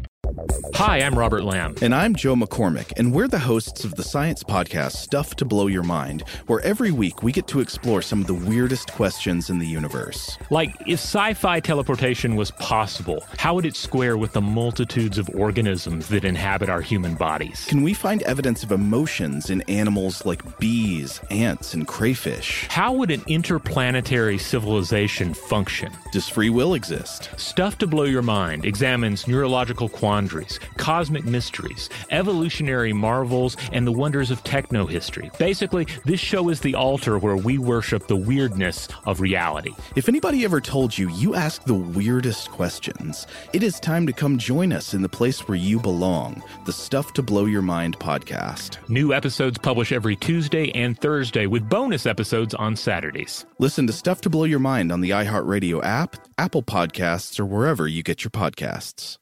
Hi, 0.75 1.01
I'm 1.01 1.17
Robert 1.17 1.43
Lamb. 1.43 1.75
And 1.81 1.93
I'm 1.93 2.15
Joe 2.15 2.35
McCormick, 2.35 2.93
and 2.95 3.13
we're 3.13 3.27
the 3.27 3.39
hosts 3.39 3.83
of 3.83 3.95
the 3.95 4.03
science 4.03 4.43
podcast 4.43 4.93
Stuff 4.93 5.35
to 5.35 5.45
Blow 5.45 5.67
Your 5.67 5.83
Mind, 5.83 6.23
where 6.47 6.61
every 6.61 6.91
week 6.91 7.21
we 7.21 7.31
get 7.31 7.47
to 7.47 7.59
explore 7.59 8.01
some 8.01 8.21
of 8.21 8.27
the 8.27 8.33
weirdest 8.33 8.91
questions 8.93 9.49
in 9.49 9.59
the 9.59 9.67
universe. 9.67 10.37
Like, 10.49 10.73
if 10.87 10.99
sci 10.99 11.33
fi 11.33 11.59
teleportation 11.59 12.35
was 12.35 12.51
possible, 12.51 13.25
how 13.37 13.55
would 13.55 13.65
it 13.65 13.75
square 13.75 14.17
with 14.17 14.31
the 14.31 14.41
multitudes 14.41 15.17
of 15.17 15.29
organisms 15.31 16.07
that 16.07 16.23
inhabit 16.23 16.69
our 16.69 16.81
human 16.81 17.15
bodies? 17.15 17.65
Can 17.65 17.81
we 17.81 17.93
find 17.93 18.23
evidence 18.23 18.63
of 18.63 18.71
emotions 18.71 19.49
in 19.49 19.61
animals 19.63 20.25
like 20.25 20.59
bees, 20.59 21.19
ants, 21.29 21.73
and 21.73 21.87
crayfish? 21.87 22.67
How 22.69 22.93
would 22.93 23.11
an 23.11 23.23
interplanetary 23.27 24.37
civilization 24.37 25.33
function? 25.33 25.91
Does 26.13 26.29
free 26.29 26.49
will 26.49 26.73
exist? 26.73 27.29
Stuff 27.37 27.77
to 27.79 27.87
Blow 27.87 28.05
Your 28.05 28.21
Mind 28.21 28.65
examines 28.65 29.27
neurological 29.27 29.89
quantum 29.89 30.20
quandaries, 30.21 30.59
cosmic 30.77 31.25
mysteries, 31.25 31.89
evolutionary 32.11 32.93
marvels, 32.93 33.57
and 33.71 33.87
the 33.87 33.91
wonders 33.91 34.29
of 34.29 34.43
techno 34.43 34.85
history. 34.85 35.31
Basically, 35.39 35.87
this 36.05 36.19
show 36.19 36.49
is 36.49 36.59
the 36.59 36.75
altar 36.75 37.17
where 37.17 37.37
we 37.37 37.57
worship 37.57 38.05
the 38.05 38.15
weirdness 38.15 38.87
of 39.05 39.19
reality. 39.19 39.71
If 39.95 40.07
anybody 40.07 40.45
ever 40.45 40.61
told 40.61 40.95
you 40.95 41.09
you 41.09 41.33
ask 41.33 41.63
the 41.63 41.73
weirdest 41.73 42.51
questions, 42.51 43.25
it 43.51 43.63
is 43.63 43.79
time 43.79 44.05
to 44.05 44.13
come 44.13 44.37
join 44.37 44.71
us 44.71 44.93
in 44.93 45.01
the 45.01 45.09
place 45.09 45.47
where 45.47 45.57
you 45.57 45.79
belong 45.79 46.43
the 46.65 46.73
Stuff 46.73 47.13
to 47.13 47.23
Blow 47.23 47.45
Your 47.45 47.63
Mind 47.63 47.97
podcast. 47.97 48.77
New 48.89 49.13
episodes 49.13 49.57
publish 49.57 49.91
every 49.91 50.15
Tuesday 50.15 50.69
and 50.75 50.99
Thursday 50.99 51.47
with 51.47 51.67
bonus 51.67 52.05
episodes 52.05 52.53
on 52.53 52.75
Saturdays. 52.75 53.47
Listen 53.57 53.87
to 53.87 53.93
Stuff 53.93 54.21
to 54.21 54.29
Blow 54.29 54.43
Your 54.43 54.59
Mind 54.59 54.91
on 54.91 55.01
the 55.01 55.09
iHeartRadio 55.09 55.83
app, 55.83 56.15
Apple 56.37 56.61
Podcasts, 56.61 57.39
or 57.39 57.45
wherever 57.45 57.87
you 57.87 58.03
get 58.03 58.23
your 58.23 58.31
podcasts. 58.31 59.17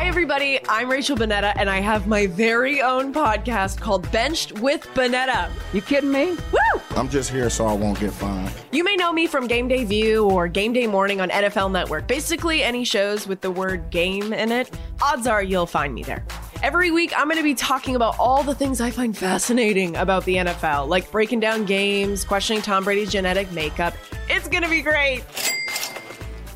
Hi, 0.00 0.06
everybody. 0.06 0.58
I'm 0.68 0.90
Rachel 0.90 1.16
Bonnetta, 1.16 1.52
and 1.56 1.68
I 1.68 1.80
have 1.80 2.06
my 2.06 2.26
very 2.26 2.80
own 2.80 3.12
podcast 3.12 3.80
called 3.80 4.10
Benched 4.10 4.52
with 4.60 4.86
Bonnetta. 4.94 5.50
You 5.74 5.82
kidding 5.82 6.10
me? 6.10 6.36
Woo! 6.52 6.80
I'm 6.96 7.08
just 7.08 7.30
here 7.30 7.50
so 7.50 7.66
I 7.66 7.74
won't 7.74 8.00
get 8.00 8.12
fined. 8.12 8.50
You 8.72 8.82
may 8.82 8.96
know 8.96 9.12
me 9.12 9.26
from 9.26 9.46
Game 9.46 9.68
Day 9.68 9.84
View 9.84 10.24
or 10.24 10.48
Game 10.48 10.72
Day 10.72 10.86
Morning 10.86 11.20
on 11.20 11.28
NFL 11.28 11.70
Network. 11.70 12.06
Basically, 12.06 12.62
any 12.62 12.82
shows 12.84 13.26
with 13.26 13.42
the 13.42 13.50
word 13.50 13.90
game 13.90 14.32
in 14.32 14.52
it, 14.52 14.70
odds 15.02 15.26
are 15.26 15.42
you'll 15.42 15.66
find 15.66 15.92
me 15.92 16.02
there. 16.02 16.24
Every 16.62 16.90
week, 16.90 17.12
I'm 17.16 17.26
going 17.26 17.36
to 17.36 17.42
be 17.42 17.54
talking 17.54 17.94
about 17.94 18.18
all 18.18 18.42
the 18.42 18.54
things 18.54 18.80
I 18.80 18.90
find 18.90 19.14
fascinating 19.16 19.96
about 19.96 20.24
the 20.24 20.36
NFL, 20.36 20.88
like 20.88 21.10
breaking 21.10 21.40
down 21.40 21.64
games, 21.64 22.24
questioning 22.24 22.62
Tom 22.62 22.84
Brady's 22.84 23.12
genetic 23.12 23.52
makeup. 23.52 23.94
It's 24.28 24.48
going 24.48 24.62
to 24.62 24.70
be 24.70 24.80
great. 24.82 25.24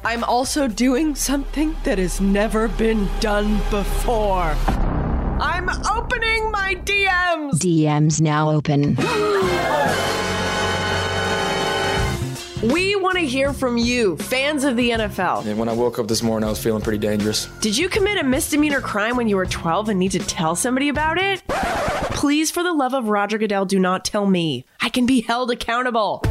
I'm 0.07 0.23
also 0.25 0.69
doing 0.69 1.15
something 1.15 1.75
that 1.85 1.97
has 1.97 2.21
never 2.21 2.69
been 2.69 3.09
done 3.21 3.57
before. 3.71 4.55
I'm 5.41 5.71
opening 5.91 6.51
my 6.51 6.75
DMs. 6.85 7.53
DMs 7.55 8.21
now 8.21 8.51
open. 8.51 8.99
We 12.65 12.97
want 12.97 13.19
to 13.19 13.27
hear 13.27 13.53
from 13.53 13.77
you, 13.77 14.17
fans 14.17 14.65
of 14.65 14.75
the 14.75 14.89
NFL. 14.89 15.45
And 15.45 15.59
when 15.59 15.69
I 15.69 15.75
woke 15.75 15.99
up 15.99 16.09
this 16.09 16.23
morning, 16.23 16.47
I 16.47 16.51
was 16.51 16.63
feeling 16.63 16.81
pretty 16.81 16.97
dangerous. 16.97 17.45
Did 17.61 17.77
you 17.77 17.91
commit 17.91 18.17
a 18.17 18.25
misdemeanor 18.25 18.81
crime 18.81 19.19
when 19.19 19.29
you 19.29 19.37
were 19.37 19.45
12 19.45 19.91
and 19.91 19.99
need 19.99 20.13
to 20.13 20.19
tell 20.19 20.57
somebody 20.57 20.89
about 20.89 21.19
it? 21.19 21.47
Please, 21.49 22.51
for 22.51 22.63
the 22.63 22.73
love 22.73 22.95
of 22.95 23.09
Roger 23.09 23.37
Goodell, 23.37 23.67
do 23.67 23.79
not 23.79 24.07
tell 24.07 24.25
me. 24.25 24.65
I 24.81 24.89
can 24.89 25.05
be 25.05 25.21
held 25.21 25.51
accountable. 25.51 26.23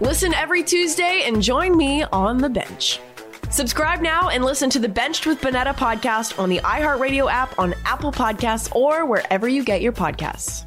Listen 0.00 0.34
every 0.34 0.62
Tuesday 0.62 1.22
and 1.24 1.42
join 1.42 1.74
me 1.74 2.02
on 2.04 2.36
the 2.36 2.50
bench. 2.50 3.00
Subscribe 3.50 4.02
now 4.02 4.28
and 4.28 4.44
listen 4.44 4.68
to 4.68 4.78
the 4.78 4.88
Benched 4.88 5.26
with 5.26 5.40
Bonnetta 5.40 5.74
podcast 5.74 6.38
on 6.38 6.50
the 6.50 6.58
iHeartRadio 6.58 7.30
app, 7.30 7.58
on 7.58 7.74
Apple 7.86 8.12
Podcasts, 8.12 8.74
or 8.76 9.06
wherever 9.06 9.48
you 9.48 9.64
get 9.64 9.80
your 9.80 9.92
podcasts. 9.92 10.66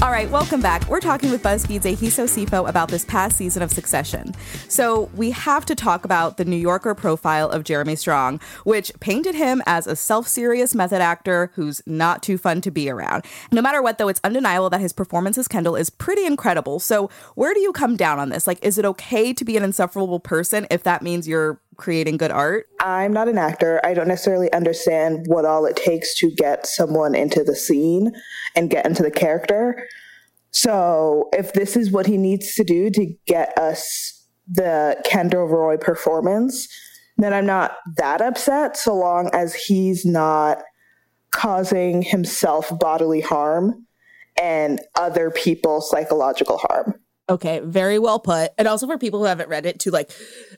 All 0.00 0.12
right, 0.12 0.30
welcome 0.30 0.60
back. 0.60 0.88
We're 0.88 1.00
talking 1.00 1.28
with 1.32 1.42
BuzzFeed's 1.42 1.84
Ehis 1.84 2.22
Osifo 2.22 2.68
about 2.68 2.88
this 2.88 3.04
past 3.04 3.36
season 3.36 3.64
of 3.64 3.72
Succession. 3.72 4.32
So 4.68 5.10
we 5.16 5.32
have 5.32 5.66
to 5.66 5.74
talk 5.74 6.04
about 6.04 6.36
the 6.36 6.44
New 6.44 6.56
Yorker 6.56 6.94
profile 6.94 7.50
of 7.50 7.64
Jeremy 7.64 7.96
Strong, 7.96 8.40
which 8.62 8.92
painted 9.00 9.34
him 9.34 9.60
as 9.66 9.88
a 9.88 9.96
self-serious 9.96 10.72
method 10.72 11.00
actor 11.00 11.50
who's 11.56 11.82
not 11.84 12.22
too 12.22 12.38
fun 12.38 12.60
to 12.60 12.70
be 12.70 12.88
around. 12.88 13.24
No 13.50 13.60
matter 13.60 13.82
what, 13.82 13.98
though, 13.98 14.06
it's 14.06 14.20
undeniable 14.22 14.70
that 14.70 14.80
his 14.80 14.92
performance 14.92 15.36
as 15.36 15.48
Kendall 15.48 15.74
is 15.74 15.90
pretty 15.90 16.24
incredible. 16.24 16.78
So 16.78 17.10
where 17.34 17.52
do 17.52 17.58
you 17.58 17.72
come 17.72 17.96
down 17.96 18.20
on 18.20 18.28
this? 18.28 18.46
Like, 18.46 18.64
is 18.64 18.78
it 18.78 18.84
okay 18.84 19.32
to 19.32 19.44
be 19.44 19.56
an 19.56 19.64
insufferable 19.64 20.20
person 20.20 20.68
if 20.70 20.84
that 20.84 21.02
means 21.02 21.26
you're 21.26 21.60
creating 21.78 22.18
good 22.18 22.30
art? 22.30 22.66
I'm 22.80 23.12
not 23.12 23.28
an 23.28 23.38
actor. 23.38 23.80
I 23.84 23.94
don't 23.94 24.08
necessarily 24.08 24.52
understand 24.52 25.24
what 25.28 25.44
all 25.44 25.64
it 25.64 25.76
takes 25.76 26.14
to 26.16 26.30
get 26.30 26.66
someone 26.66 27.14
into 27.14 27.42
the 27.42 27.56
scene 27.56 28.12
and 28.54 28.68
get 28.68 28.84
into 28.84 29.02
the 29.02 29.10
character. 29.10 29.88
So 30.50 31.28
if 31.32 31.52
this 31.52 31.76
is 31.76 31.90
what 31.90 32.06
he 32.06 32.18
needs 32.18 32.54
to 32.54 32.64
do 32.64 32.90
to 32.90 33.14
get 33.26 33.56
us 33.56 34.26
the 34.50 35.00
Kendall 35.04 35.46
Roy 35.46 35.76
performance, 35.76 36.68
then 37.16 37.32
I'm 37.32 37.46
not 37.46 37.76
that 37.96 38.20
upset 38.20 38.76
so 38.76 38.94
long 38.94 39.30
as 39.32 39.54
he's 39.54 40.04
not 40.04 40.62
causing 41.30 42.02
himself 42.02 42.72
bodily 42.78 43.20
harm 43.20 43.86
and 44.40 44.80
other 44.94 45.30
people 45.30 45.80
psychological 45.80 46.58
harm. 46.58 46.94
Okay, 47.30 47.60
very 47.60 47.98
well 47.98 48.18
put. 48.18 48.52
And 48.56 48.66
also 48.66 48.86
for 48.86 48.96
people 48.96 49.20
who 49.20 49.26
haven't 49.26 49.50
read 49.50 49.66
it, 49.66 49.80
to 49.80 49.90
like 49.90 50.10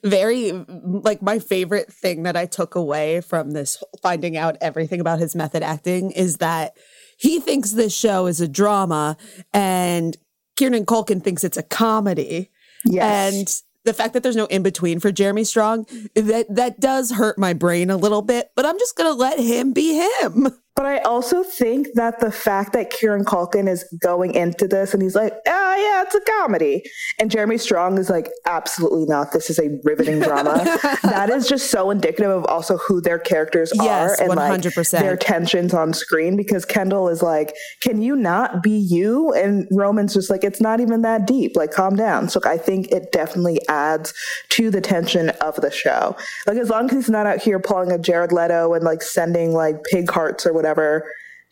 very 0.05 0.53
like 0.53 1.21
my 1.21 1.39
favorite 1.39 1.93
thing 1.93 2.23
that 2.23 2.37
I 2.37 2.47
took 2.47 2.75
away 2.75 3.21
from 3.21 3.51
this 3.51 3.83
finding 4.03 4.37
out 4.37 4.57
everything 4.61 5.01
about 5.01 5.19
his 5.19 5.35
method 5.35 5.63
acting 5.63 6.13
is 6.13 6.37
that 6.37 6.77
he 7.19 7.41
thinks 7.41 7.73
this 7.73 7.95
show 7.95 8.27
is 8.27 8.41
a 8.41 8.49
drama 8.49 9.17
and 9.53 10.17
Kieran 10.57 10.87
Culkin 10.87 11.23
thinks 11.23 11.43
it's 11.43 11.57
a 11.57 11.63
comedy. 11.63 12.51
Yes. 12.85 13.35
And 13.35 13.63
the 13.85 13.95
fact 13.95 14.15
that 14.15 14.23
there's 14.23 14.37
no 14.37 14.47
in 14.47 14.63
between 14.63 15.01
for 15.01 15.11
Jeremy 15.11 15.45
Strong, 15.45 15.87
that 16.15 16.47
that 16.55 16.81
does 16.81 17.13
hurt 17.13 17.39
my 17.39 17.53
brain 17.53 17.91
a 17.91 17.97
little 17.97 18.23
bit, 18.23 18.51
but 18.55 18.67
I'm 18.67 18.79
just 18.79 18.97
going 18.97 19.11
to 19.11 19.19
let 19.19 19.39
him 19.39 19.73
be 19.73 19.95
him. 19.95 20.49
But 20.81 20.87
I 20.87 20.99
also 21.01 21.43
think 21.43 21.89
that 21.97 22.21
the 22.21 22.33
fact 22.33 22.73
that 22.73 22.89
Kieran 22.89 23.27
Culkin 23.27 23.69
is 23.69 23.85
going 24.01 24.33
into 24.33 24.67
this 24.67 24.95
and 24.95 25.03
he's 25.03 25.15
like, 25.15 25.35
ah, 25.47 25.51
oh 25.53 25.77
yeah, 25.77 26.03
it's 26.03 26.15
a 26.15 26.21
comedy. 26.39 26.83
And 27.19 27.31
Jeremy 27.31 27.59
Strong 27.59 27.99
is 27.99 28.09
like, 28.09 28.31
absolutely 28.47 29.05
not. 29.05 29.33
This 29.33 29.51
is 29.51 29.59
a 29.59 29.79
riveting 29.85 30.21
drama. 30.21 30.55
that 31.03 31.29
is 31.29 31.47
just 31.47 31.71
so 31.71 31.91
indicative 31.91 32.31
of 32.31 32.47
also 32.47 32.79
who 32.79 33.03
their 33.03 33.19
characters 33.19 33.71
yes, 33.75 34.19
are 34.19 34.25
and 34.25 34.33
100%. 34.33 34.93
like 34.95 35.03
their 35.03 35.19
tensions 35.19 35.75
on 35.75 35.93
screen. 35.93 36.35
Because 36.35 36.65
Kendall 36.65 37.11
is 37.11 37.23
like, 37.23 37.55
can 37.83 38.01
you 38.01 38.17
not 38.17 38.63
be 38.63 38.79
you? 38.79 39.35
And 39.35 39.69
Roman's 39.71 40.15
just 40.15 40.31
like, 40.31 40.45
it's 40.45 40.63
not 40.63 40.81
even 40.81 41.03
that 41.03 41.27
deep. 41.27 41.57
Like, 41.57 41.73
calm 41.73 41.95
down. 41.95 42.31
So 42.31 42.41
I 42.47 42.57
think 42.57 42.91
it 42.91 43.13
definitely 43.13 43.61
adds 43.69 44.15
to 44.51 44.71
the 44.71 44.81
tension 44.81 45.29
of 45.43 45.57
the 45.57 45.71
show. 45.71 46.17
Like, 46.47 46.57
as 46.57 46.71
long 46.71 46.87
as 46.87 46.93
he's 46.93 47.11
not 47.11 47.27
out 47.27 47.43
here 47.43 47.61
pulling 47.61 47.93
a 47.93 47.99
Jared 47.99 48.33
Leto 48.33 48.73
and 48.73 48.83
like 48.83 49.03
sending 49.03 49.53
like 49.53 49.85
pig 49.85 50.11
hearts 50.11 50.47
or 50.47 50.55
whatever 50.55 50.70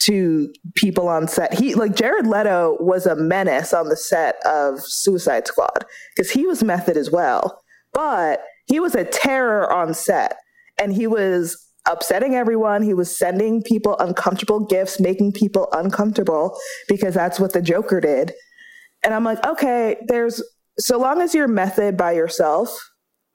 to 0.00 0.52
people 0.74 1.08
on 1.08 1.26
set. 1.26 1.54
He 1.54 1.74
like 1.74 1.94
Jared 1.94 2.26
Leto 2.26 2.76
was 2.80 3.06
a 3.06 3.16
menace 3.16 3.72
on 3.72 3.88
the 3.88 3.96
set 3.96 4.36
of 4.46 4.80
Suicide 4.80 5.46
Squad 5.46 5.84
because 6.14 6.30
he 6.30 6.46
was 6.46 6.62
method 6.62 6.96
as 6.96 7.10
well, 7.10 7.60
but 7.92 8.42
he 8.66 8.78
was 8.78 8.94
a 8.94 9.04
terror 9.04 9.70
on 9.72 9.94
set 9.94 10.36
and 10.80 10.92
he 10.92 11.06
was 11.06 11.68
upsetting 11.88 12.34
everyone. 12.34 12.82
He 12.82 12.94
was 12.94 13.16
sending 13.16 13.62
people 13.62 13.96
uncomfortable 13.98 14.60
gifts, 14.60 15.00
making 15.00 15.32
people 15.32 15.68
uncomfortable 15.72 16.56
because 16.86 17.14
that's 17.14 17.40
what 17.40 17.52
the 17.52 17.62
Joker 17.62 18.00
did. 18.00 18.32
And 19.02 19.14
I'm 19.14 19.24
like, 19.24 19.44
okay, 19.44 19.96
there's 20.06 20.42
so 20.78 20.98
long 20.98 21.20
as 21.20 21.34
you're 21.34 21.48
method 21.48 21.96
by 21.96 22.12
yourself, 22.12 22.76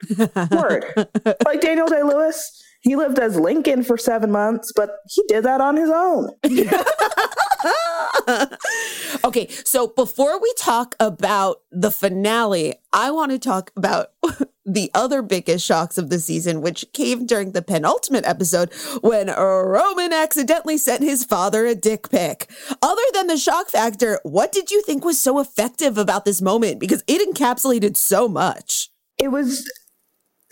word. 0.51 0.85
like 1.45 1.61
Daniel 1.61 1.87
Day 1.87 2.03
Lewis, 2.03 2.63
he 2.83 2.97
lived 2.97 3.17
as 3.17 3.39
Lincoln 3.39 3.83
for 3.83 3.97
seven 3.97 4.29
months, 4.29 4.73
but 4.75 4.97
he 5.09 5.23
did 5.27 5.45
that 5.45 5.61
on 5.61 5.77
his 5.77 5.89
own. 5.89 6.31
okay, 9.23 9.47
so 9.63 9.87
before 9.87 10.39
we 10.39 10.53
talk 10.57 10.95
about 10.99 11.61
the 11.71 11.91
finale, 11.91 12.75
I 12.91 13.11
want 13.11 13.31
to 13.31 13.39
talk 13.39 13.71
about 13.77 14.11
the 14.65 14.91
other 14.93 15.21
biggest 15.21 15.65
shocks 15.65 15.97
of 15.97 16.09
the 16.09 16.19
season, 16.19 16.61
which 16.61 16.85
came 16.93 17.25
during 17.25 17.53
the 17.53 17.61
penultimate 17.61 18.25
episode 18.25 18.73
when 18.99 19.27
Roman 19.27 20.11
accidentally 20.11 20.77
sent 20.77 21.03
his 21.03 21.23
father 21.23 21.65
a 21.65 21.75
dick 21.75 22.09
pic. 22.09 22.51
Other 22.81 23.01
than 23.13 23.27
the 23.27 23.37
shock 23.37 23.69
factor, 23.69 24.19
what 24.23 24.51
did 24.51 24.71
you 24.71 24.81
think 24.81 25.05
was 25.05 25.21
so 25.21 25.39
effective 25.39 25.97
about 25.97 26.25
this 26.25 26.41
moment? 26.41 26.81
Because 26.81 27.03
it 27.07 27.27
encapsulated 27.27 27.95
so 27.95 28.27
much. 28.27 28.89
It 29.17 29.29
was 29.29 29.71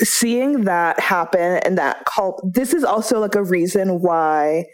seeing 0.03 0.65
that 0.65 0.99
happen 0.99 1.59
and 1.63 1.77
that 1.77 2.05
cult 2.05 2.41
this 2.53 2.73
is 2.73 2.83
also 2.83 3.19
like 3.19 3.35
a 3.35 3.43
reason 3.43 4.01
why 4.01 4.65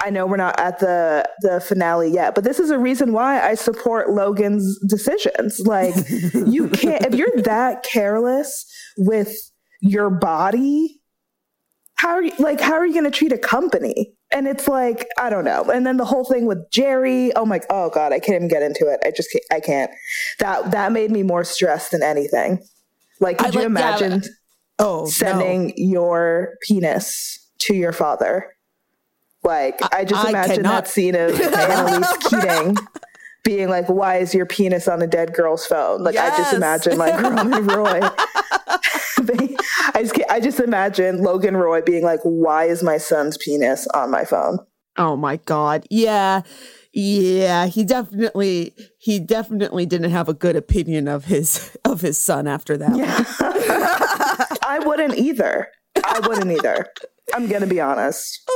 I 0.00 0.10
know 0.10 0.26
we're 0.26 0.36
not 0.36 0.58
at 0.60 0.78
the 0.78 1.28
the 1.40 1.60
finale 1.60 2.10
yet, 2.10 2.34
but 2.34 2.44
this 2.44 2.60
is 2.60 2.70
a 2.70 2.78
reason 2.78 3.12
why 3.12 3.40
I 3.40 3.54
support 3.54 4.10
Logan's 4.10 4.78
decisions. 4.86 5.60
Like 5.64 5.94
you 6.46 6.68
can't 6.68 7.04
if 7.04 7.14
you're 7.14 7.42
that 7.42 7.82
careless 7.82 8.64
with 8.96 9.34
your 9.80 10.08
body, 10.08 11.00
how 11.96 12.10
are 12.10 12.22
you 12.22 12.32
like 12.38 12.60
how 12.60 12.74
are 12.74 12.86
you 12.86 12.92
going 12.92 13.10
to 13.10 13.10
treat 13.10 13.32
a 13.32 13.38
company? 13.38 14.14
And 14.30 14.46
it's 14.46 14.68
like 14.68 15.04
I 15.18 15.30
don't 15.30 15.44
know. 15.44 15.64
And 15.64 15.84
then 15.84 15.96
the 15.96 16.04
whole 16.04 16.24
thing 16.24 16.46
with 16.46 16.70
Jerry, 16.70 17.32
oh 17.34 17.44
my 17.44 17.60
oh 17.68 17.90
god, 17.90 18.12
I 18.12 18.20
can't 18.20 18.36
even 18.36 18.48
get 18.48 18.62
into 18.62 18.86
it. 18.86 19.00
I 19.04 19.10
just 19.10 19.32
can't, 19.32 19.44
I 19.50 19.58
can't. 19.58 19.90
That 20.38 20.70
that 20.70 20.92
made 20.92 21.10
me 21.10 21.24
more 21.24 21.42
stressed 21.42 21.90
than 21.90 22.04
anything. 22.04 22.62
Like, 23.20 23.38
could 23.38 23.56
I 23.56 23.60
you 23.60 23.66
imagine? 23.66 24.22
Yeah, 24.22 24.28
Oh, 24.78 25.06
sending 25.06 25.68
no. 25.68 25.72
your 25.76 26.54
penis 26.62 27.38
to 27.60 27.74
your 27.74 27.92
father. 27.92 28.52
Like 29.42 29.80
I, 29.82 30.00
I 30.00 30.04
just 30.04 30.24
I 30.24 30.30
imagine 30.30 30.56
cannot. 30.56 30.84
that 30.84 30.88
scene 30.88 31.14
of 31.14 31.40
Annalise 31.40 32.16
Keating 32.28 32.76
being 33.44 33.68
like, 33.68 33.88
"Why 33.88 34.16
is 34.16 34.34
your 34.34 34.46
penis 34.46 34.88
on 34.88 35.00
a 35.02 35.06
dead 35.06 35.34
girl's 35.34 35.66
phone?" 35.66 36.02
Like 36.02 36.14
yes. 36.14 36.32
I 36.32 36.36
just 36.36 36.52
imagine 36.54 36.98
like 36.98 37.20
Roman 37.22 37.66
Roy. 37.66 38.00
I 39.94 40.02
just 40.02 40.20
I 40.30 40.40
just 40.40 40.60
imagine 40.60 41.22
Logan 41.22 41.56
Roy 41.56 41.82
being 41.82 42.04
like, 42.04 42.20
"Why 42.22 42.64
is 42.64 42.82
my 42.82 42.98
son's 42.98 43.36
penis 43.38 43.86
on 43.88 44.10
my 44.10 44.24
phone?" 44.24 44.58
Oh 44.96 45.16
my 45.16 45.36
god, 45.36 45.86
yeah. 45.90 46.42
Yeah, 46.92 47.66
he 47.66 47.84
definitely 47.84 48.74
he 48.98 49.18
definitely 49.18 49.86
didn't 49.86 50.10
have 50.10 50.28
a 50.28 50.34
good 50.34 50.56
opinion 50.56 51.06
of 51.06 51.26
his 51.26 51.76
of 51.84 52.00
his 52.00 52.18
son 52.18 52.46
after 52.46 52.76
that. 52.76 52.96
Yeah. 52.96 53.24
I 54.62 54.80
wouldn't 54.84 55.16
either. 55.16 55.68
I 56.04 56.20
wouldn't 56.26 56.50
either. 56.50 56.86
I'm 57.34 57.46
going 57.46 57.60
to 57.60 57.66
be 57.66 57.80
honest. 57.80 58.48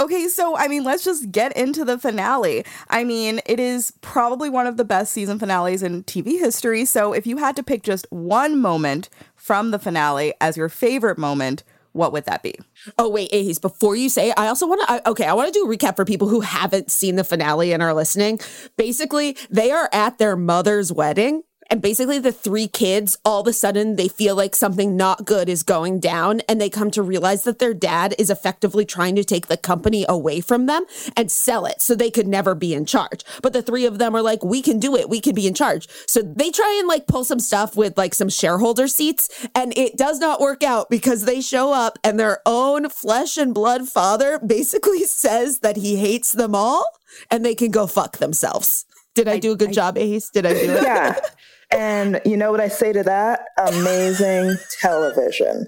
Okay, 0.00 0.26
so 0.26 0.56
I 0.56 0.66
mean, 0.66 0.82
let's 0.82 1.04
just 1.04 1.30
get 1.30 1.56
into 1.56 1.84
the 1.84 1.98
finale. 1.98 2.64
I 2.90 3.04
mean, 3.04 3.40
it 3.46 3.60
is 3.60 3.92
probably 4.00 4.50
one 4.50 4.66
of 4.66 4.76
the 4.76 4.84
best 4.84 5.12
season 5.12 5.38
finales 5.38 5.82
in 5.82 6.02
TV 6.04 6.38
history. 6.38 6.84
So 6.84 7.12
if 7.12 7.26
you 7.26 7.36
had 7.36 7.54
to 7.56 7.62
pick 7.62 7.82
just 7.82 8.06
one 8.10 8.60
moment 8.60 9.08
from 9.36 9.70
the 9.70 9.78
finale 9.78 10.34
as 10.40 10.56
your 10.56 10.68
favorite 10.68 11.18
moment, 11.18 11.62
what 11.94 12.12
would 12.12 12.26
that 12.26 12.42
be? 12.42 12.54
Oh 12.98 13.08
wait, 13.08 13.30
Ehis, 13.30 13.60
before 13.60 13.96
you 13.96 14.08
say, 14.08 14.32
I 14.36 14.48
also 14.48 14.66
want 14.66 14.86
to. 14.86 15.10
Okay, 15.10 15.24
I 15.26 15.32
want 15.32 15.52
to 15.52 15.58
do 15.58 15.64
a 15.64 15.74
recap 15.74 15.96
for 15.96 16.04
people 16.04 16.28
who 16.28 16.40
haven't 16.40 16.90
seen 16.90 17.16
the 17.16 17.24
finale 17.24 17.72
and 17.72 17.82
are 17.82 17.94
listening. 17.94 18.40
Basically, 18.76 19.36
they 19.48 19.70
are 19.70 19.88
at 19.92 20.18
their 20.18 20.36
mother's 20.36 20.92
wedding 20.92 21.42
and 21.70 21.80
basically, 21.82 22.18
the 22.18 22.32
three 22.32 22.68
kids 22.68 23.16
all 23.24 23.40
of 23.40 23.46
a 23.46 23.52
sudden 23.52 23.96
they 23.96 24.08
feel 24.08 24.36
like 24.36 24.54
something 24.54 24.96
not 24.96 25.24
good 25.24 25.48
is 25.48 25.62
going 25.62 26.00
down, 26.00 26.40
and 26.48 26.60
they 26.60 26.70
come 26.70 26.90
to 26.92 27.02
realize 27.02 27.44
that 27.44 27.58
their 27.58 27.74
dad 27.74 28.14
is 28.18 28.30
effectively 28.30 28.84
trying 28.84 29.16
to 29.16 29.24
take 29.24 29.46
the 29.46 29.56
company 29.56 30.04
away 30.08 30.40
from 30.40 30.66
them 30.66 30.84
and 31.16 31.30
sell 31.30 31.66
it 31.66 31.80
so 31.80 31.94
they 31.94 32.10
could 32.10 32.26
never 32.26 32.54
be 32.54 32.74
in 32.74 32.86
charge. 32.86 33.24
But 33.42 33.52
the 33.52 33.62
three 33.62 33.86
of 33.86 33.98
them 33.98 34.14
are 34.14 34.22
like, 34.22 34.44
we 34.44 34.62
can 34.62 34.78
do 34.78 34.96
it, 34.96 35.08
we 35.08 35.20
can 35.20 35.34
be 35.34 35.46
in 35.46 35.54
charge. 35.54 35.88
So 36.06 36.22
they 36.22 36.50
try 36.50 36.76
and 36.78 36.88
like 36.88 37.06
pull 37.06 37.24
some 37.24 37.40
stuff 37.40 37.76
with 37.76 37.96
like 37.96 38.14
some 38.14 38.28
shareholder 38.28 38.88
seats, 38.88 39.28
and 39.54 39.76
it 39.76 39.96
does 39.96 40.18
not 40.18 40.40
work 40.40 40.62
out 40.62 40.90
because 40.90 41.24
they 41.24 41.40
show 41.40 41.72
up 41.72 41.98
and 42.04 42.18
their 42.18 42.40
own 42.46 42.88
flesh 42.88 43.36
and 43.36 43.54
blood 43.54 43.88
father 43.88 44.38
basically 44.38 45.04
says 45.04 45.60
that 45.60 45.76
he 45.76 45.96
hates 45.96 46.32
them 46.32 46.54
all 46.54 46.84
and 47.30 47.44
they 47.44 47.54
can 47.54 47.70
go 47.70 47.86
fuck 47.86 48.18
themselves. 48.18 48.86
Did 49.14 49.28
I, 49.28 49.38
do 49.38 49.52
a 49.52 49.56
good 49.56 49.70
I, 49.70 49.72
job, 49.72 49.98
Ace? 49.98 50.28
Did 50.30 50.44
I 50.44 50.54
do 50.54 50.72
it? 50.72 50.82
Yeah. 50.82 51.18
And 51.74 52.20
you 52.24 52.36
know 52.36 52.50
what 52.50 52.60
I 52.60 52.68
say 52.68 52.92
to 52.92 53.02
that? 53.02 53.40
Amazing 53.58 54.56
television. 54.80 55.66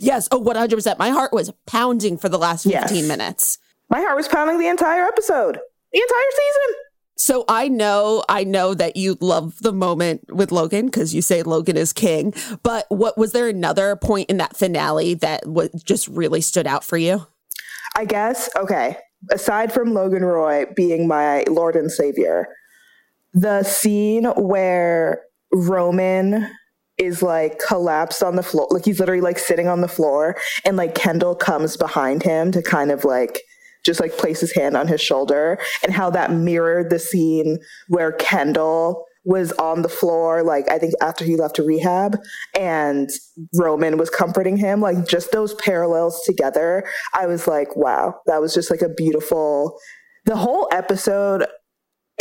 yes. 0.00 0.28
Oh, 0.30 0.42
100%. 0.42 0.98
My 0.98 1.10
heart 1.10 1.32
was 1.32 1.50
pounding 1.66 2.18
for 2.18 2.28
the 2.28 2.38
last 2.38 2.64
15 2.64 2.96
yes. 2.96 3.08
minutes. 3.08 3.58
My 3.90 4.00
heart 4.00 4.16
was 4.16 4.28
pounding 4.28 4.58
the 4.58 4.68
entire 4.68 5.04
episode, 5.04 5.58
the 5.92 6.00
entire 6.00 6.30
season. 6.30 6.74
So 7.16 7.44
I 7.48 7.68
know, 7.68 8.24
I 8.28 8.44
know 8.44 8.74
that 8.74 8.96
you 8.96 9.16
love 9.20 9.58
the 9.60 9.72
moment 9.72 10.34
with 10.34 10.50
Logan 10.50 10.86
because 10.86 11.14
you 11.14 11.22
say 11.22 11.42
Logan 11.42 11.76
is 11.76 11.92
king. 11.92 12.34
But 12.62 12.86
what 12.88 13.16
was 13.16 13.32
there 13.32 13.48
another 13.48 13.94
point 13.96 14.30
in 14.30 14.38
that 14.38 14.56
finale 14.56 15.14
that 15.14 15.42
w- 15.44 15.70
just 15.84 16.08
really 16.08 16.40
stood 16.40 16.66
out 16.66 16.82
for 16.82 16.96
you? 16.96 17.26
I 17.96 18.04
guess 18.04 18.50
okay. 18.56 18.96
Aside 19.30 19.72
from 19.72 19.94
Logan 19.94 20.24
Roy 20.24 20.66
being 20.74 21.06
my 21.06 21.44
Lord 21.48 21.76
and 21.76 21.90
Savior, 21.90 22.48
the 23.34 23.62
scene 23.64 24.24
where 24.36 25.22
Roman 25.52 26.50
is 26.96 27.22
like 27.22 27.58
collapsed 27.58 28.22
on 28.22 28.36
the 28.36 28.42
floor, 28.42 28.68
like 28.70 28.84
he's 28.84 29.00
literally 29.00 29.20
like 29.20 29.38
sitting 29.38 29.68
on 29.68 29.80
the 29.80 29.88
floor, 29.88 30.36
and 30.64 30.76
like 30.76 30.94
Kendall 30.94 31.34
comes 31.34 31.76
behind 31.76 32.22
him 32.22 32.52
to 32.52 32.62
kind 32.62 32.90
of 32.90 33.04
like 33.04 33.40
just 33.84 34.00
like 34.00 34.16
place 34.16 34.40
his 34.40 34.52
hand 34.52 34.76
on 34.76 34.88
his 34.88 35.00
shoulder, 35.00 35.58
and 35.82 35.92
how 35.92 36.08
that 36.10 36.32
mirrored 36.32 36.90
the 36.90 36.98
scene 36.98 37.58
where 37.88 38.12
Kendall 38.12 39.04
was 39.24 39.52
on 39.52 39.82
the 39.82 39.88
floor, 39.88 40.42
like 40.42 40.70
I 40.70 40.78
think 40.78 40.92
after 41.00 41.24
he 41.24 41.36
left 41.36 41.56
to 41.56 41.62
rehab, 41.62 42.18
and 42.58 43.10
Roman 43.54 43.96
was 43.96 44.10
comforting 44.10 44.56
him. 44.56 44.80
Like 44.80 45.08
just 45.08 45.32
those 45.32 45.54
parallels 45.54 46.22
together, 46.24 46.84
I 47.14 47.26
was 47.26 47.48
like, 47.48 47.74
wow, 47.74 48.14
that 48.26 48.40
was 48.40 48.54
just 48.54 48.70
like 48.70 48.82
a 48.82 48.88
beautiful. 48.88 49.78
The 50.26 50.36
whole 50.36 50.68
episode 50.72 51.46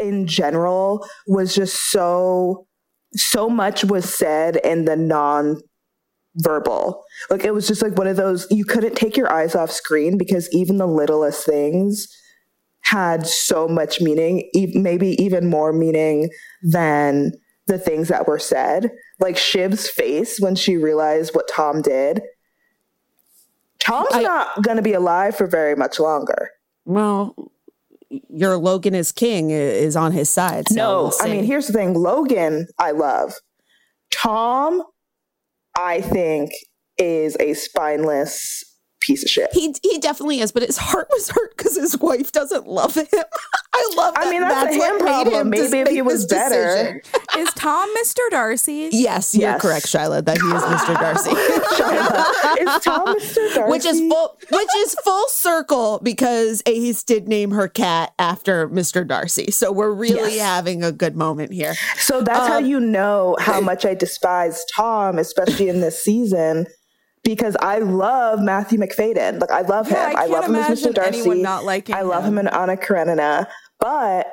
in 0.01 0.27
general 0.27 1.05
was 1.27 1.53
just 1.53 1.91
so 1.91 2.67
so 3.15 3.49
much 3.49 3.83
was 3.85 4.11
said 4.11 4.55
in 4.57 4.85
the 4.85 4.95
non 4.95 5.59
verbal 6.37 7.03
like 7.29 7.43
it 7.43 7.53
was 7.53 7.67
just 7.67 7.83
like 7.83 7.95
one 7.95 8.07
of 8.07 8.17
those 8.17 8.47
you 8.49 8.65
couldn't 8.65 8.95
take 8.95 9.15
your 9.15 9.31
eyes 9.31 9.53
off 9.53 9.69
screen 9.69 10.17
because 10.17 10.49
even 10.51 10.77
the 10.77 10.87
littlest 10.87 11.45
things 11.45 12.07
had 12.81 13.27
so 13.27 13.67
much 13.67 14.01
meaning 14.01 14.49
e- 14.55 14.73
maybe 14.73 15.09
even 15.21 15.47
more 15.47 15.71
meaning 15.71 16.29
than 16.63 17.31
the 17.67 17.77
things 17.77 18.09
that 18.09 18.27
were 18.27 18.39
said. 18.39 18.91
Like 19.19 19.37
shiv's 19.37 19.87
face 19.87 20.39
when 20.39 20.55
she 20.55 20.75
realized 20.75 21.33
what 21.33 21.47
tom 21.47 21.81
did 21.81 22.21
tom's 23.83 24.09
I, 24.11 24.21
not 24.21 24.61
going 24.61 24.77
to 24.77 24.83
be 24.83 24.93
alive 24.93 25.35
for 25.35 25.47
very 25.47 25.75
much 25.75 25.99
longer. 25.99 26.49
Well 26.85 27.35
your 28.29 28.57
Logan 28.57 28.95
is 28.95 29.11
king 29.11 29.49
is 29.49 29.95
on 29.95 30.11
his 30.11 30.29
side. 30.29 30.67
So 30.69 30.75
no, 30.75 31.03
we'll 31.03 31.13
I 31.21 31.27
mean, 31.27 31.43
here's 31.43 31.67
the 31.67 31.73
thing 31.73 31.93
Logan, 31.93 32.67
I 32.79 32.91
love. 32.91 33.33
Tom, 34.11 34.83
I 35.77 36.01
think, 36.01 36.51
is 36.97 37.35
a 37.39 37.53
spineless 37.53 38.63
piece 39.03 39.23
of 39.23 39.29
shit. 39.29 39.49
He 39.53 39.75
he 39.83 39.99
definitely 39.99 40.39
is, 40.39 40.51
but 40.51 40.63
his 40.63 40.77
heart 40.77 41.07
was 41.11 41.29
hurt 41.29 41.55
because 41.57 41.75
his 41.75 41.97
wife 41.99 42.31
doesn't 42.31 42.67
love 42.67 42.95
him. 42.95 43.07
I 43.75 43.93
love. 43.95 44.13
That. 44.15 44.27
I 44.27 44.29
mean, 44.29 44.41
that's, 44.41 44.75
that's 44.75 44.75
a 44.77 44.87
him 44.87 44.99
problem. 44.99 45.33
Him 45.33 45.49
Maybe 45.49 45.79
if 45.79 45.87
he 45.89 46.01
was 46.01 46.25
better. 46.25 47.01
is 47.37 47.49
Tom 47.55 47.89
Mr. 47.97 48.19
Darcy? 48.29 48.89
Yes, 48.91 49.35
you're 49.35 49.59
correct, 49.59 49.87
Shyla. 49.87 50.23
That 50.23 50.37
he 50.37 50.47
is 50.47 50.63
Mr. 50.63 50.93
Darcy. 50.99 51.31
is 52.63 52.83
Tom 52.83 53.15
Mr. 53.15 53.55
Darcy? 53.55 53.71
Which 53.71 53.85
is 53.85 53.99
full. 53.99 54.39
Which 54.51 54.75
is 54.77 54.95
full 55.03 55.27
circle 55.27 55.99
because 56.01 56.63
Ace 56.65 57.03
did 57.03 57.27
name 57.27 57.51
her 57.51 57.67
cat 57.67 58.13
after 58.17 58.69
Mr. 58.69 59.05
Darcy. 59.05 59.51
So 59.51 59.71
we're 59.71 59.91
really 59.91 60.35
yes. 60.35 60.41
having 60.41 60.83
a 60.83 60.91
good 60.91 61.15
moment 61.15 61.51
here. 61.51 61.75
So 61.97 62.21
that's 62.21 62.39
um, 62.39 62.47
how 62.47 62.57
you 62.59 62.79
know 62.79 63.35
how 63.39 63.59
much 63.59 63.85
I 63.85 63.95
despise 63.95 64.63
Tom, 64.73 65.17
especially 65.17 65.69
in 65.69 65.81
this 65.81 66.01
season 66.01 66.67
because 67.23 67.55
I 67.61 67.79
love 67.79 68.41
Matthew 68.41 68.79
Macfadyen. 68.79 69.39
Like 69.39 69.51
I 69.51 69.61
love 69.61 69.89
yeah, 69.89 70.11
him. 70.11 70.17
I, 70.17 70.23
I 70.23 70.25
love 70.25 70.45
him 70.45 70.55
as 70.55 70.81
Mr. 70.81 70.93
Darcy. 70.93 71.41
Not 71.41 71.63
liking 71.63 71.95
I 71.95 72.01
love 72.01 72.23
him, 72.23 72.37
him 72.37 72.39
and 72.39 72.53
Anna 72.53 72.77
Karenina. 72.77 73.47
But 73.79 74.27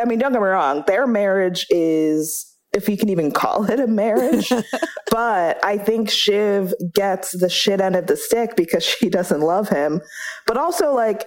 I 0.00 0.04
mean, 0.04 0.18
don't 0.18 0.32
get 0.32 0.40
me 0.40 0.46
wrong, 0.46 0.84
their 0.86 1.06
marriage 1.06 1.66
is 1.70 2.46
if 2.72 2.88
you 2.88 2.96
can 2.96 3.08
even 3.08 3.32
call 3.32 3.68
it 3.68 3.80
a 3.80 3.86
marriage. 3.86 4.52
but 5.10 5.64
I 5.64 5.76
think 5.78 6.10
Shiv 6.10 6.72
gets 6.94 7.32
the 7.32 7.48
shit 7.48 7.80
end 7.80 7.96
of 7.96 8.06
the 8.06 8.16
stick 8.16 8.56
because 8.56 8.84
she 8.84 9.08
doesn't 9.08 9.40
love 9.40 9.68
him. 9.68 10.00
But 10.46 10.56
also 10.56 10.94
like 10.94 11.26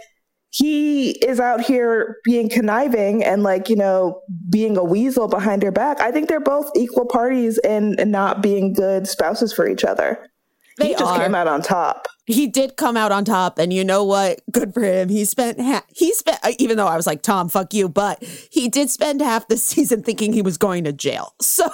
he 0.52 1.12
is 1.12 1.40
out 1.40 1.62
here 1.62 2.18
being 2.24 2.48
conniving 2.48 3.24
and 3.24 3.42
like, 3.44 3.70
you 3.70 3.76
know, 3.76 4.22
being 4.50 4.78
a 4.78 4.84
weasel 4.84 5.28
behind 5.28 5.64
her 5.64 5.72
back. 5.72 6.00
I 6.00 6.12
think 6.12 6.30
they're 6.30 6.40
both 6.40 6.70
equal 6.76 7.08
parties 7.08 7.58
in, 7.64 8.00
in 8.00 8.12
not 8.12 8.44
being 8.44 8.72
good 8.72 9.08
spouses 9.08 9.52
for 9.52 9.68
each 9.68 9.84
other. 9.84 10.30
They 10.78 10.88
he 10.88 10.94
just 10.94 11.04
are. 11.06 11.20
came 11.20 11.36
out 11.36 11.48
on 11.48 11.62
top. 11.62 12.08
He 12.26 12.48
did 12.48 12.78
come 12.78 12.96
out 12.98 13.12
on 13.12 13.26
top, 13.26 13.60
and 13.60 13.74
you 13.74 13.84
know 13.84 14.04
what? 14.04 14.42
Good 14.52 14.74
for 14.74 14.82
him. 14.82 15.10
He 15.10 15.26
spent 15.26 15.60
ha- 15.60 15.84
he 15.90 16.14
spent 16.14 16.40
uh, 16.44 16.54
even 16.58 16.78
though 16.78 16.88
I 16.88 16.96
was 16.96 17.06
like 17.06 17.22
Tom, 17.22 17.50
fuck 17.50 17.74
you, 17.74 17.90
but 17.90 18.24
he 18.24 18.70
did 18.70 18.90
spend 18.90 19.22
half 19.22 19.48
the 19.48 19.58
season 19.72 20.04
thinking 20.04 20.34
he 20.34 20.42
was 20.42 20.58
going 20.58 20.84
to 20.86 20.94
jail. 20.94 21.36
So 21.44 21.70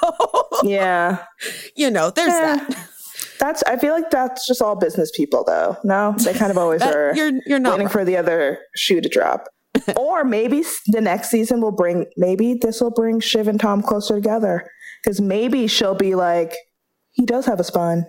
yeah, 0.63 1.23
you 1.75 1.89
know, 1.89 2.09
there's 2.09 2.33
eh, 2.33 2.55
that. 2.55 2.89
That's 3.39 3.63
I 3.63 3.77
feel 3.77 3.93
like 3.93 4.09
that's 4.09 4.45
just 4.45 4.62
all 4.62 4.75
business 4.75 5.12
people, 5.15 5.43
though. 5.45 5.77
No, 5.83 6.13
they 6.17 6.33
kind 6.33 6.51
of 6.51 6.57
always 6.63 6.81
that, 6.81 6.93
are. 6.95 7.13
You're 7.15 7.31
you're 7.45 7.59
not 7.59 7.73
waiting 7.73 7.88
for 7.88 8.03
the 8.03 8.17
other 8.17 8.59
shoe 8.75 8.99
to 8.99 9.07
drop. 9.07 9.47
or 9.95 10.25
maybe 10.25 10.63
the 10.88 10.99
next 10.99 11.29
season 11.29 11.62
will 11.62 11.71
bring 11.71 12.05
maybe 12.17 12.55
this 12.59 12.81
will 12.81 12.91
bring 12.91 13.19
Shiv 13.19 13.47
and 13.47 13.59
Tom 13.59 13.81
closer 13.81 14.15
together 14.15 14.67
because 15.03 15.21
maybe 15.21 15.67
she'll 15.67 15.95
be 15.95 16.15
like, 16.15 16.53
he 17.12 17.25
does 17.25 17.45
have 17.45 17.59
a 17.59 17.63
spine. 17.63 18.05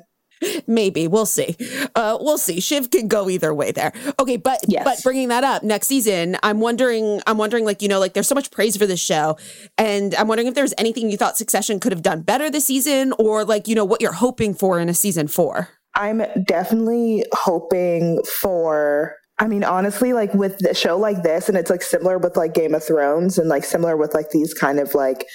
Maybe 0.66 1.06
we'll 1.06 1.26
see. 1.26 1.56
Uh, 1.94 2.18
we'll 2.20 2.38
see. 2.38 2.60
Shiv 2.60 2.90
can 2.90 3.08
go 3.08 3.28
either 3.28 3.52
way 3.54 3.72
there. 3.72 3.92
Okay, 4.18 4.36
but 4.36 4.60
yes. 4.68 4.84
but 4.84 5.02
bringing 5.02 5.28
that 5.28 5.44
up 5.44 5.62
next 5.62 5.86
season, 5.86 6.36
I'm 6.42 6.60
wondering. 6.60 7.20
I'm 7.26 7.38
wondering, 7.38 7.64
like 7.64 7.82
you 7.82 7.88
know, 7.88 7.98
like 7.98 8.14
there's 8.14 8.28
so 8.28 8.34
much 8.34 8.50
praise 8.50 8.76
for 8.76 8.86
this 8.86 9.00
show, 9.00 9.36
and 9.78 10.14
I'm 10.14 10.28
wondering 10.28 10.48
if 10.48 10.54
there's 10.54 10.74
anything 10.78 11.10
you 11.10 11.16
thought 11.16 11.36
Succession 11.36 11.80
could 11.80 11.92
have 11.92 12.02
done 12.02 12.22
better 12.22 12.50
this 12.50 12.66
season, 12.66 13.12
or 13.18 13.44
like 13.44 13.68
you 13.68 13.74
know 13.74 13.84
what 13.84 14.00
you're 14.00 14.12
hoping 14.12 14.54
for 14.54 14.78
in 14.78 14.88
a 14.88 14.94
season 14.94 15.28
four. 15.28 15.68
I'm 15.94 16.22
definitely 16.44 17.24
hoping 17.32 18.22
for 18.22 19.16
I 19.40 19.48
mean, 19.48 19.64
honestly, 19.64 20.12
like 20.12 20.34
with 20.34 20.62
a 20.66 20.74
show 20.74 20.98
like 20.98 21.22
this, 21.22 21.48
and 21.48 21.56
it's 21.56 21.70
like 21.70 21.82
similar 21.82 22.18
with 22.18 22.36
like 22.36 22.52
Game 22.52 22.74
of 22.74 22.84
Thrones 22.84 23.38
and 23.38 23.48
like 23.48 23.64
similar 23.64 23.96
with 23.96 24.12
like 24.12 24.30
these 24.30 24.52
kind 24.52 24.78
of 24.78 24.94
like 24.94 25.26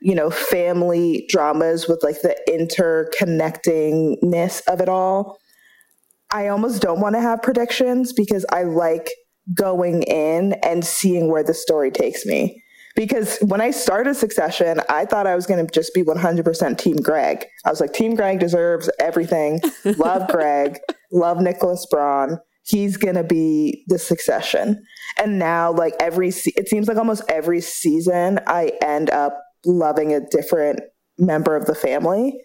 you 0.00 0.14
know, 0.14 0.30
family 0.30 1.26
dramas 1.28 1.88
with 1.88 2.02
like 2.02 2.22
the 2.22 2.36
interconnectingness 2.48 4.62
of 4.66 4.80
it 4.80 4.88
all. 4.88 5.38
I 6.30 6.48
almost 6.48 6.80
don't 6.80 7.00
want 7.00 7.16
to 7.16 7.20
have 7.20 7.42
predictions 7.42 8.12
because 8.12 8.46
I 8.50 8.62
like 8.62 9.10
going 9.54 10.02
in 10.04 10.54
and 10.62 10.84
seeing 10.84 11.28
where 11.28 11.42
the 11.42 11.54
story 11.54 11.90
takes 11.90 12.24
me. 12.24 12.62
Because 12.96 13.38
when 13.38 13.60
I 13.60 13.70
started 13.70 14.14
Succession, 14.14 14.80
I 14.88 15.04
thought 15.04 15.26
I 15.26 15.34
was 15.34 15.46
going 15.46 15.64
to 15.64 15.72
just 15.72 15.94
be 15.94 16.02
100% 16.02 16.78
Team 16.78 16.96
Greg. 16.96 17.46
I 17.64 17.70
was 17.70 17.80
like, 17.80 17.92
Team 17.92 18.14
Greg 18.14 18.40
deserves 18.40 18.90
everything. 18.98 19.60
Love 19.84 20.28
Greg. 20.28 20.78
Love 21.12 21.40
Nicholas 21.40 21.86
Braun. 21.90 22.38
He's 22.64 22.96
going 22.96 23.14
to 23.14 23.24
be 23.24 23.84
the 23.88 23.98
Succession. 23.98 24.82
And 25.18 25.38
now, 25.38 25.72
like 25.72 25.94
every, 26.00 26.30
se- 26.30 26.52
it 26.56 26.68
seems 26.68 26.88
like 26.88 26.96
almost 26.96 27.22
every 27.28 27.60
season, 27.60 28.40
I 28.46 28.72
end 28.82 29.10
up 29.10 29.40
loving 29.64 30.12
a 30.12 30.20
different 30.20 30.80
member 31.18 31.56
of 31.56 31.66
the 31.66 31.74
family. 31.74 32.40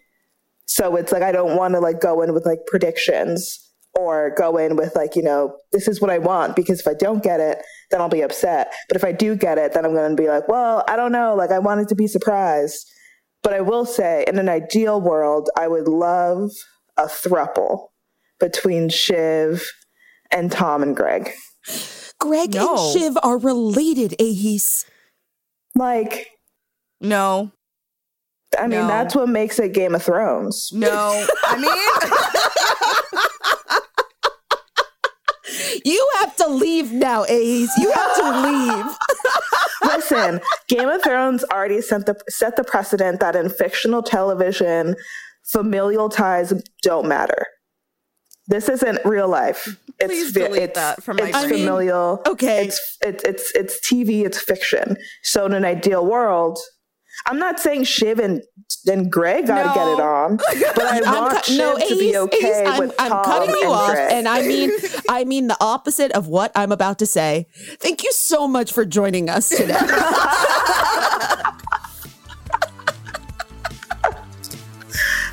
So 0.66 0.96
it's 0.96 1.12
like 1.12 1.24
I 1.24 1.32
don't 1.32 1.56
want 1.56 1.74
to 1.74 1.80
like 1.80 2.02
go 2.02 2.22
in 2.22 2.34
with 2.34 2.46
like 2.46 2.60
predictions 2.68 3.62
or 3.94 4.34
go 4.36 4.58
in 4.58 4.76
with 4.76 4.96
like, 4.96 5.16
you 5.16 5.24
know, 5.24 5.58
this 5.72 5.88
is 5.88 6.02
what 6.02 6.10
I 6.10 6.18
want 6.18 6.56
because 6.56 6.82
if 6.82 6.88
I 6.88 6.94
don't 6.94 7.24
get 7.24 7.40
it, 7.40 7.60
then 7.92 8.02
I'll 8.02 8.10
be 8.10 8.22
upset. 8.22 8.74
But 8.90 8.98
if 8.98 9.04
I 9.04 9.12
do 9.12 9.36
get 9.36 9.58
it, 9.58 9.74
then 9.74 9.86
I'm 9.86 9.94
going 9.94 10.16
to 10.16 10.22
be 10.22 10.28
like, 10.28 10.48
well, 10.48 10.84
I 10.88 10.96
don't 10.96 11.12
know, 11.12 11.34
like 11.36 11.52
I 11.52 11.60
wanted 11.60 11.88
to 11.90 11.96
be 11.96 12.08
surprised. 12.08 12.92
But 13.42 13.54
I 13.54 13.62
will 13.62 13.86
say 13.86 14.26
in 14.28 14.38
an 14.38 14.50
ideal 14.50 15.00
world, 15.00 15.50
I 15.58 15.68
would 15.68 15.88
love 15.88 16.52
a 16.98 17.04
thruple 17.04 17.90
between 18.40 18.90
Shiv 18.90 19.72
and 20.32 20.52
Tom 20.52 20.82
and 20.82 20.96
Greg. 20.96 21.32
Greg 22.20 22.54
no. 22.54 22.76
and 22.76 23.00
Shiv 23.00 23.18
are 23.24 23.38
related, 23.38 24.16
Ehis. 24.20 24.86
Like 25.76 26.32
no. 27.02 27.52
I 28.58 28.64
mean, 28.68 28.82
no. 28.82 28.88
that's 28.88 29.16
what 29.16 29.30
makes 29.30 29.60
it 29.60 29.74
Game 29.74 29.96
of 29.96 30.04
Thrones. 30.04 30.72
No. 30.74 31.26
I 31.44 31.58
mean, 31.58 31.72
you 35.86 36.10
have 36.20 36.36
to 36.38 36.48
leave 36.48 36.92
now, 36.92 37.26
Ace. 37.26 37.72
You 37.78 37.92
have 37.92 38.16
to 38.18 38.42
leave. 38.48 38.86
Listen, 39.84 40.40
Game 40.68 40.88
of 40.90 41.04
Thrones 41.04 41.44
already 41.52 41.82
set 41.82 42.06
the 42.06 42.16
set 42.30 42.56
the 42.56 42.64
precedent 42.64 43.20
that 43.20 43.36
in 43.36 43.50
fictional 43.50 44.02
television, 44.02 44.96
familial 45.44 46.10
ties 46.10 46.54
don't 46.82 47.08
matter. 47.08 47.46
This 48.48 48.70
isn't 48.70 49.00
real 49.06 49.28
life. 49.28 49.80
It's 50.00 50.14
Please 50.14 50.32
delete 50.32 50.62
it's, 50.62 50.76
that 50.76 51.04
from 51.04 51.18
my 51.18 51.30
it's 51.30 51.38
brain. 51.40 51.50
familial. 51.50 52.22
Okay, 52.28 52.66
it's, 52.66 52.98
it's 53.02 53.24
it's 53.24 53.52
it's 53.56 53.80
TV. 53.80 54.26
It's 54.26 54.40
fiction. 54.40 54.98
So 55.24 55.46
in 55.46 55.54
an 55.54 55.66
ideal 55.66 56.06
world, 56.06 56.60
I'm 57.26 57.40
not 57.40 57.60
saying 57.60 57.86
Shiv 57.86 58.20
and, 58.20 58.44
and 58.88 59.12
Greg 59.12 59.48
got 59.48 59.64
to 59.64 59.68
no. 59.70 59.74
get 59.74 59.88
it 59.88 60.00
on, 60.00 60.38
but 60.76 60.84
I 60.86 61.02
want 61.02 61.44
cu- 61.44 61.52
Shiv 61.52 61.58
no, 61.58 61.78
to 61.78 61.98
be 62.00 62.18
okay 62.18 62.64
Ace, 62.68 62.80
with 62.80 62.94
I'm, 63.00 63.14
I'm 63.14 63.24
cutting 63.24 63.56
you 63.56 63.68
off, 63.68 63.92
Greg. 63.92 64.12
and 64.12 64.28
I 64.28 64.42
mean, 64.42 64.72
I 65.10 65.24
mean 65.24 65.48
the 65.48 65.58
opposite 65.60 66.12
of 66.12 66.28
what 66.28 66.52
I'm 66.56 66.72
about 66.72 67.00
to 67.00 67.06
say. 67.06 67.48
Thank 67.80 68.04
you 68.04 68.12
so 68.14 68.48
much 68.48 68.72
for 68.72 68.86
joining 68.86 69.30
us 69.30 69.50
today. 69.50 69.80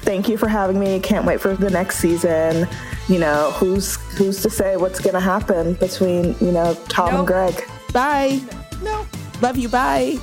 Thank 0.03 0.29
you 0.29 0.37
for 0.37 0.49
having 0.49 0.81
me. 0.81 0.99
Can't 1.01 1.25
wait 1.25 1.41
for 1.41 1.55
the 1.55 1.71
next 1.71 1.99
season. 1.99 2.67
You 3.09 3.19
know, 3.19 3.53
who's 3.53 3.97
who's 4.17 4.43
to 4.43 4.51
say 4.51 4.77
what's 4.77 5.01
going 5.01 5.15
to 5.15 5.21
happen 5.21 5.75
between 5.75 6.35
you 6.41 6.53
know 6.53 6.75
Tom 6.89 7.11
nope. 7.11 7.19
and 7.19 7.27
Greg? 7.27 7.65
Bye. 7.93 8.41
No. 8.83 9.07
Love 9.41 9.57
you. 9.57 9.69
Bye. 9.69 10.19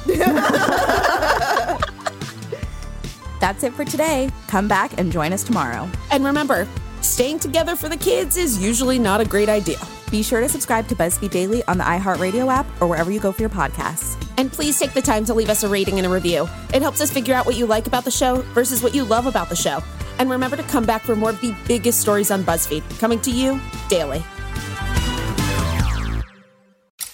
That's 3.50 3.64
it 3.64 3.74
for 3.74 3.84
today. 3.84 4.30
Come 4.46 4.68
back 4.68 5.00
and 5.00 5.12
join 5.12 5.34
us 5.34 5.42
tomorrow. 5.42 5.90
And 6.12 6.24
remember, 6.24 6.68
staying 7.02 7.40
together 7.40 7.76
for 7.76 7.90
the 7.90 7.98
kids 7.98 8.38
is 8.38 8.62
usually 8.62 9.00
not 9.00 9.22
a 9.22 9.26
great 9.26 9.50
idea. 9.50 9.80
Be 10.12 10.22
sure 10.22 10.40
to 10.40 10.48
subscribe 10.48 10.88
to 10.90 10.96
BuzzFeed 10.96 11.32
Daily 11.32 11.64
on 11.64 11.80
the 11.80 11.84
iHeartRadio 11.84 12.48
app 12.54 12.68
or 12.80 12.86
wherever 12.86 13.10
you 13.10 13.20
go 13.20 13.32
for 13.32 13.42
your 13.42 13.50
podcasts. 13.50 14.24
And 14.38 14.52
please 14.52 14.78
take 14.78 14.94
the 14.94 15.02
time 15.02 15.26
to 15.26 15.34
leave 15.34 15.50
us 15.50 15.64
a 15.64 15.68
rating 15.68 15.98
and 15.98 16.06
a 16.06 16.12
review. 16.12 16.48
It 16.76 16.84
helps 16.84 17.02
us 17.02 17.10
figure 17.10 17.34
out 17.34 17.48
what 17.48 17.56
you 17.56 17.66
like 17.66 17.88
about 17.88 18.06
the 18.06 18.12
show 18.12 18.44
versus 18.54 18.84
what 18.84 18.94
you 18.94 19.04
love 19.04 19.26
about 19.26 19.50
the 19.50 19.56
show. 19.56 19.82
And 20.20 20.30
remember 20.30 20.56
to 20.56 20.64
come 20.64 20.86
back 20.86 21.02
for 21.02 21.16
more 21.16 21.32
of 21.32 21.42
the 21.42 21.56
biggest 21.68 22.02
stories 22.02 22.30
on 22.30 22.44
BuzzFeed, 22.44 23.00
coming 23.00 23.20
to 23.22 23.32
you 23.32 23.60
daily. 23.90 24.24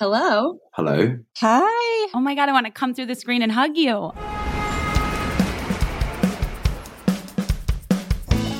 Hello. 0.00 0.60
Hello. 0.74 1.18
Hi. 1.38 2.08
Oh 2.14 2.20
my 2.20 2.36
God, 2.36 2.48
I 2.48 2.52
want 2.52 2.66
to 2.66 2.70
come 2.70 2.94
through 2.94 3.06
the 3.06 3.16
screen 3.16 3.42
and 3.42 3.50
hug 3.50 3.76
you. 3.76 4.12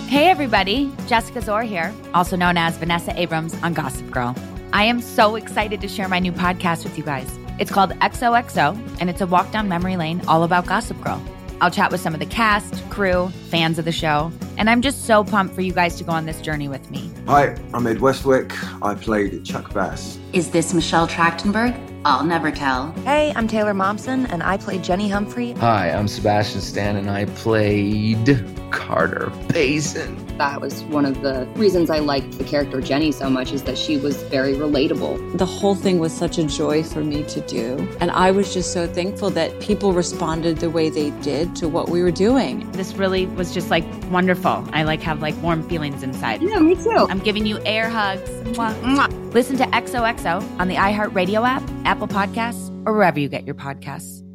Hey, 0.09 0.27
everybody. 0.27 0.91
Jessica 1.07 1.39
Szohr 1.39 1.65
here, 1.65 1.95
also 2.13 2.35
known 2.35 2.57
as 2.57 2.77
Vanessa 2.77 3.17
Abrams 3.17 3.55
on 3.63 3.73
Gossip 3.73 4.11
Girl. 4.11 4.35
I 4.73 4.83
am 4.83 5.01
so 5.01 5.37
excited 5.37 5.81
to 5.81 5.87
share 5.87 6.09
my 6.09 6.19
new 6.19 6.33
podcast 6.33 6.83
with 6.83 6.99
you 6.99 7.05
guys. 7.05 7.31
It's 7.61 7.71
called 7.71 7.93
XOXO, 8.01 8.99
and 9.01 9.09
it's 9.09 9.21
a 9.21 9.27
walk 9.29 9.53
down 9.53 9.69
memory 9.69 9.97
lane 9.97 10.21
all 10.27 10.43
about 10.43 10.67
Gossip 10.67 11.01
Girl. 11.05 11.23
I'll 11.61 11.71
chat 11.71 11.91
with 11.91 12.01
some 12.01 12.15
of 12.15 12.21
the 12.21 12.27
cast, 12.27 12.89
crew, 12.89 13.31
fans 13.51 13.79
of 13.79 13.85
the 13.85 13.93
show, 13.93 14.31
and 14.57 14.71
I'm 14.71 14.81
just 14.81 15.07
so 15.07 15.25
pumped 15.25 15.55
for 15.55 15.61
you 15.61 15.73
guys 15.73 15.97
to 15.97 16.05
go 16.05 16.13
on 16.13 16.25
this 16.25 16.41
journey 16.41 16.69
with 16.69 16.89
me. 16.91 17.11
Hi, 17.27 17.57
I'm 17.75 17.87
Ed 17.87 18.01
Westwick. 18.01 18.53
I 18.83 18.95
played 18.95 19.45
Chuck 19.45 19.73
Bass. 19.75 20.19
Is 20.33 20.51
this 20.51 20.73
Michelle 20.73 21.09
Trachtenberg? 21.09 21.77
I'll 22.05 22.25
never 22.25 22.53
tell. 22.53 22.93
Hey, 23.05 23.33
I'm 23.35 23.49
Taylor 23.49 23.75
Momsen, 23.75 24.31
and 24.31 24.43
I 24.43 24.57
played 24.57 24.85
Jenny 24.85 25.09
Humphrey. 25.09 25.53
Hi, 25.55 25.91
I'm 25.91 26.07
Sebastian 26.07 26.61
Stan, 26.61 26.97
and 26.97 27.11
I 27.11 27.25
played 27.25 28.45
Carter 28.71 29.31
Baizen. 29.49 30.28
That 30.39 30.61
was 30.61 30.85
one 30.85 31.05
of 31.05 31.21
the 31.21 31.47
reasons 31.57 31.91
I 31.91 31.99
liked 31.99 32.39
the 32.39 32.45
character 32.45 32.81
Jenny 32.81 33.11
so 33.11 33.29
much 33.29 33.53
is 33.53 33.65
that 33.65 33.77
she 33.77 33.97
was 33.97 34.23
very 34.25 34.55
relatable. 34.55 35.37
The 35.37 35.45
whole 35.47 35.75
thing 35.75 35.99
was 35.99 36.13
such 36.13 36.39
a 36.39 36.45
joy 36.45 36.85
for 36.85 37.03
me 37.03 37.25
to 37.25 37.41
do. 37.41 37.77
And 38.01 38.13
I 38.13 38.31
was 38.31 38.55
just 38.55 38.73
so 38.73 38.87
thankful 38.87 39.31
that 39.31 39.59
people 39.59 39.93
responded 39.93 40.59
the 40.59 40.71
way 40.71 40.91
they 40.91 41.11
did 41.23 41.57
to 41.57 41.69
what 41.69 41.89
we 41.89 42.03
were 42.03 42.13
doing. 42.13 42.71
This 42.71 42.95
really 42.95 43.27
was 43.27 43.53
just 43.53 43.69
like 43.69 43.85
wonderful. 44.11 44.65
I 44.73 44.85
like 44.85 45.03
have 45.03 45.21
like 45.21 45.35
warm 45.43 45.69
feelings 45.69 46.05
inside. 46.05 46.41
Yeah, 46.41 46.61
me 46.61 46.77
too. 46.77 47.07
I'm 47.11 47.19
giving 47.19 47.45
you 47.45 47.59
air 47.65 47.89
hugs. 47.89 48.31
Mwah. 48.55 48.81
Mwah. 48.83 49.35
Listen 49.35 49.57
to 49.57 49.65
XOXO 49.65 50.61
on 50.61 50.69
the 50.69 50.77
iHeartRadio 50.77 51.47
app, 51.47 51.69
Apple 51.85 52.09
Podcasts, 52.09 52.71
or 52.87 52.93
wherever 52.93 53.19
you 53.19 53.29
get 53.29 53.45
your 53.45 53.57
podcasts. 53.57 54.28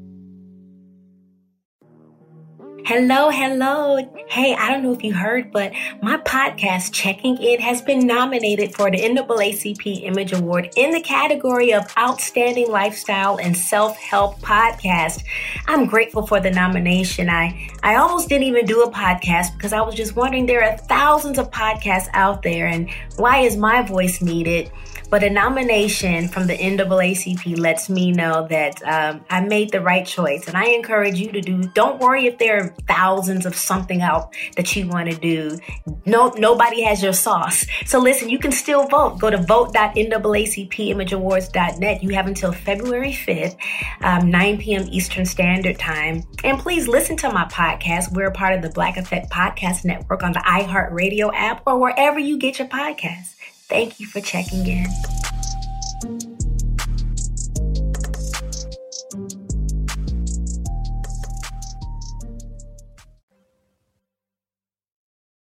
Hello, 2.86 3.30
hello. 3.30 3.98
Hey, 4.28 4.54
I 4.56 4.70
don't 4.70 4.84
know 4.84 4.92
if 4.92 5.06
you 5.06 5.14
heard, 5.14 5.54
but 5.54 5.72
my 6.02 6.18
podcast, 6.18 6.92
Checking 6.92 7.38
In, 7.38 7.62
has 7.62 7.82
been 7.82 8.06
nominated 8.06 8.76
for 8.76 8.92
the 8.92 8.98
NAACP 8.98 10.04
Image 10.04 10.34
Award 10.34 10.70
in 10.76 10.92
the 10.92 11.00
category 11.00 11.72
of 11.74 11.86
Outstanding 11.98 12.70
Lifestyle 12.70 13.38
and 13.38 13.56
Self-Help 13.56 14.42
Podcast. 14.42 15.24
I'm 15.66 15.86
grateful 15.86 16.28
for 16.28 16.42
the 16.42 16.52
nomination. 16.52 17.30
I, 17.30 17.70
I 17.84 17.96
almost 17.96 18.28
didn't 18.28 18.48
even 18.48 18.66
do 18.66 18.82
a 18.82 18.92
podcast 18.92 19.54
because 19.54 19.72
I 19.72 19.80
was 19.80 19.96
just 19.96 20.18
wondering 20.18 20.46
there 20.46 20.70
are 20.70 20.78
thousands 20.78 21.40
of 21.40 21.52
podcasts 21.52 22.10
out 22.12 22.44
there 22.44 22.68
and 22.68 22.90
why 23.16 23.40
is 23.40 23.56
my 23.56 23.82
voice 23.82 24.22
needed? 24.22 24.70
But 25.10 25.24
a 25.24 25.30
nomination 25.30 26.28
from 26.28 26.48
the 26.48 26.58
NAACP 26.58 27.58
lets 27.60 27.90
me 27.90 28.12
know 28.12 28.48
that 28.50 28.82
um, 28.84 29.24
I 29.30 29.40
made 29.42 29.72
the 29.72 29.80
right 29.82 30.06
choice. 30.06 30.48
And 30.48 30.58
I 30.58 30.66
encourage 30.66 31.20
you 31.20 31.32
to 31.32 31.42
do, 31.42 31.64
don't 31.74 32.00
worry 32.00 32.26
if 32.26 32.38
there 32.40 32.64
are 32.64 32.76
thousands 32.88 33.46
of 33.46 33.56
something 33.56 34.02
out 34.02 34.36
that 34.56 34.76
you 34.76 34.88
want 34.88 35.12
to 35.12 35.18
do. 35.18 35.60
No, 36.06 36.34
nobody 36.38 36.82
has 36.84 37.02
your 37.04 37.14
sauce. 37.14 37.66
So 37.86 38.00
listen, 38.00 38.30
you 38.30 38.40
can 38.40 38.52
still 38.52 38.88
vote. 38.88 39.20
Go 39.20 39.30
to 39.30 39.38
vote.naacpimageawards.net. 39.38 42.04
You 42.04 42.10
have 42.10 42.28
until 42.28 42.52
February 42.52 43.14
5th, 43.14 43.56
um, 44.02 44.32
9 44.32 44.58
p.m. 44.58 44.86
Eastern 44.90 45.26
Standard 45.26 45.80
Time. 45.80 46.24
And 46.44 46.60
please 46.60 46.88
listen 46.88 47.16
to 47.18 47.32
my 47.32 47.46
podcast. 47.46 48.12
We're 48.14 48.32
part 48.32 48.56
of 48.56 48.62
the 48.62 48.70
Black 48.70 48.98
Effect 48.98 49.32
Podcast 49.32 49.86
Network 49.86 50.24
on 50.24 50.34
the 50.34 50.40
iHeartRadio 50.40 51.32
app 51.34 51.64
or 51.66 51.80
wherever 51.80 52.20
you 52.20 52.38
get 52.38 52.60
your 52.60 52.68
podcasts. 52.68 53.36
Thank 53.74 54.00
you 54.00 54.06
for 54.06 54.22
checking 54.22 54.68
in. 54.68 54.86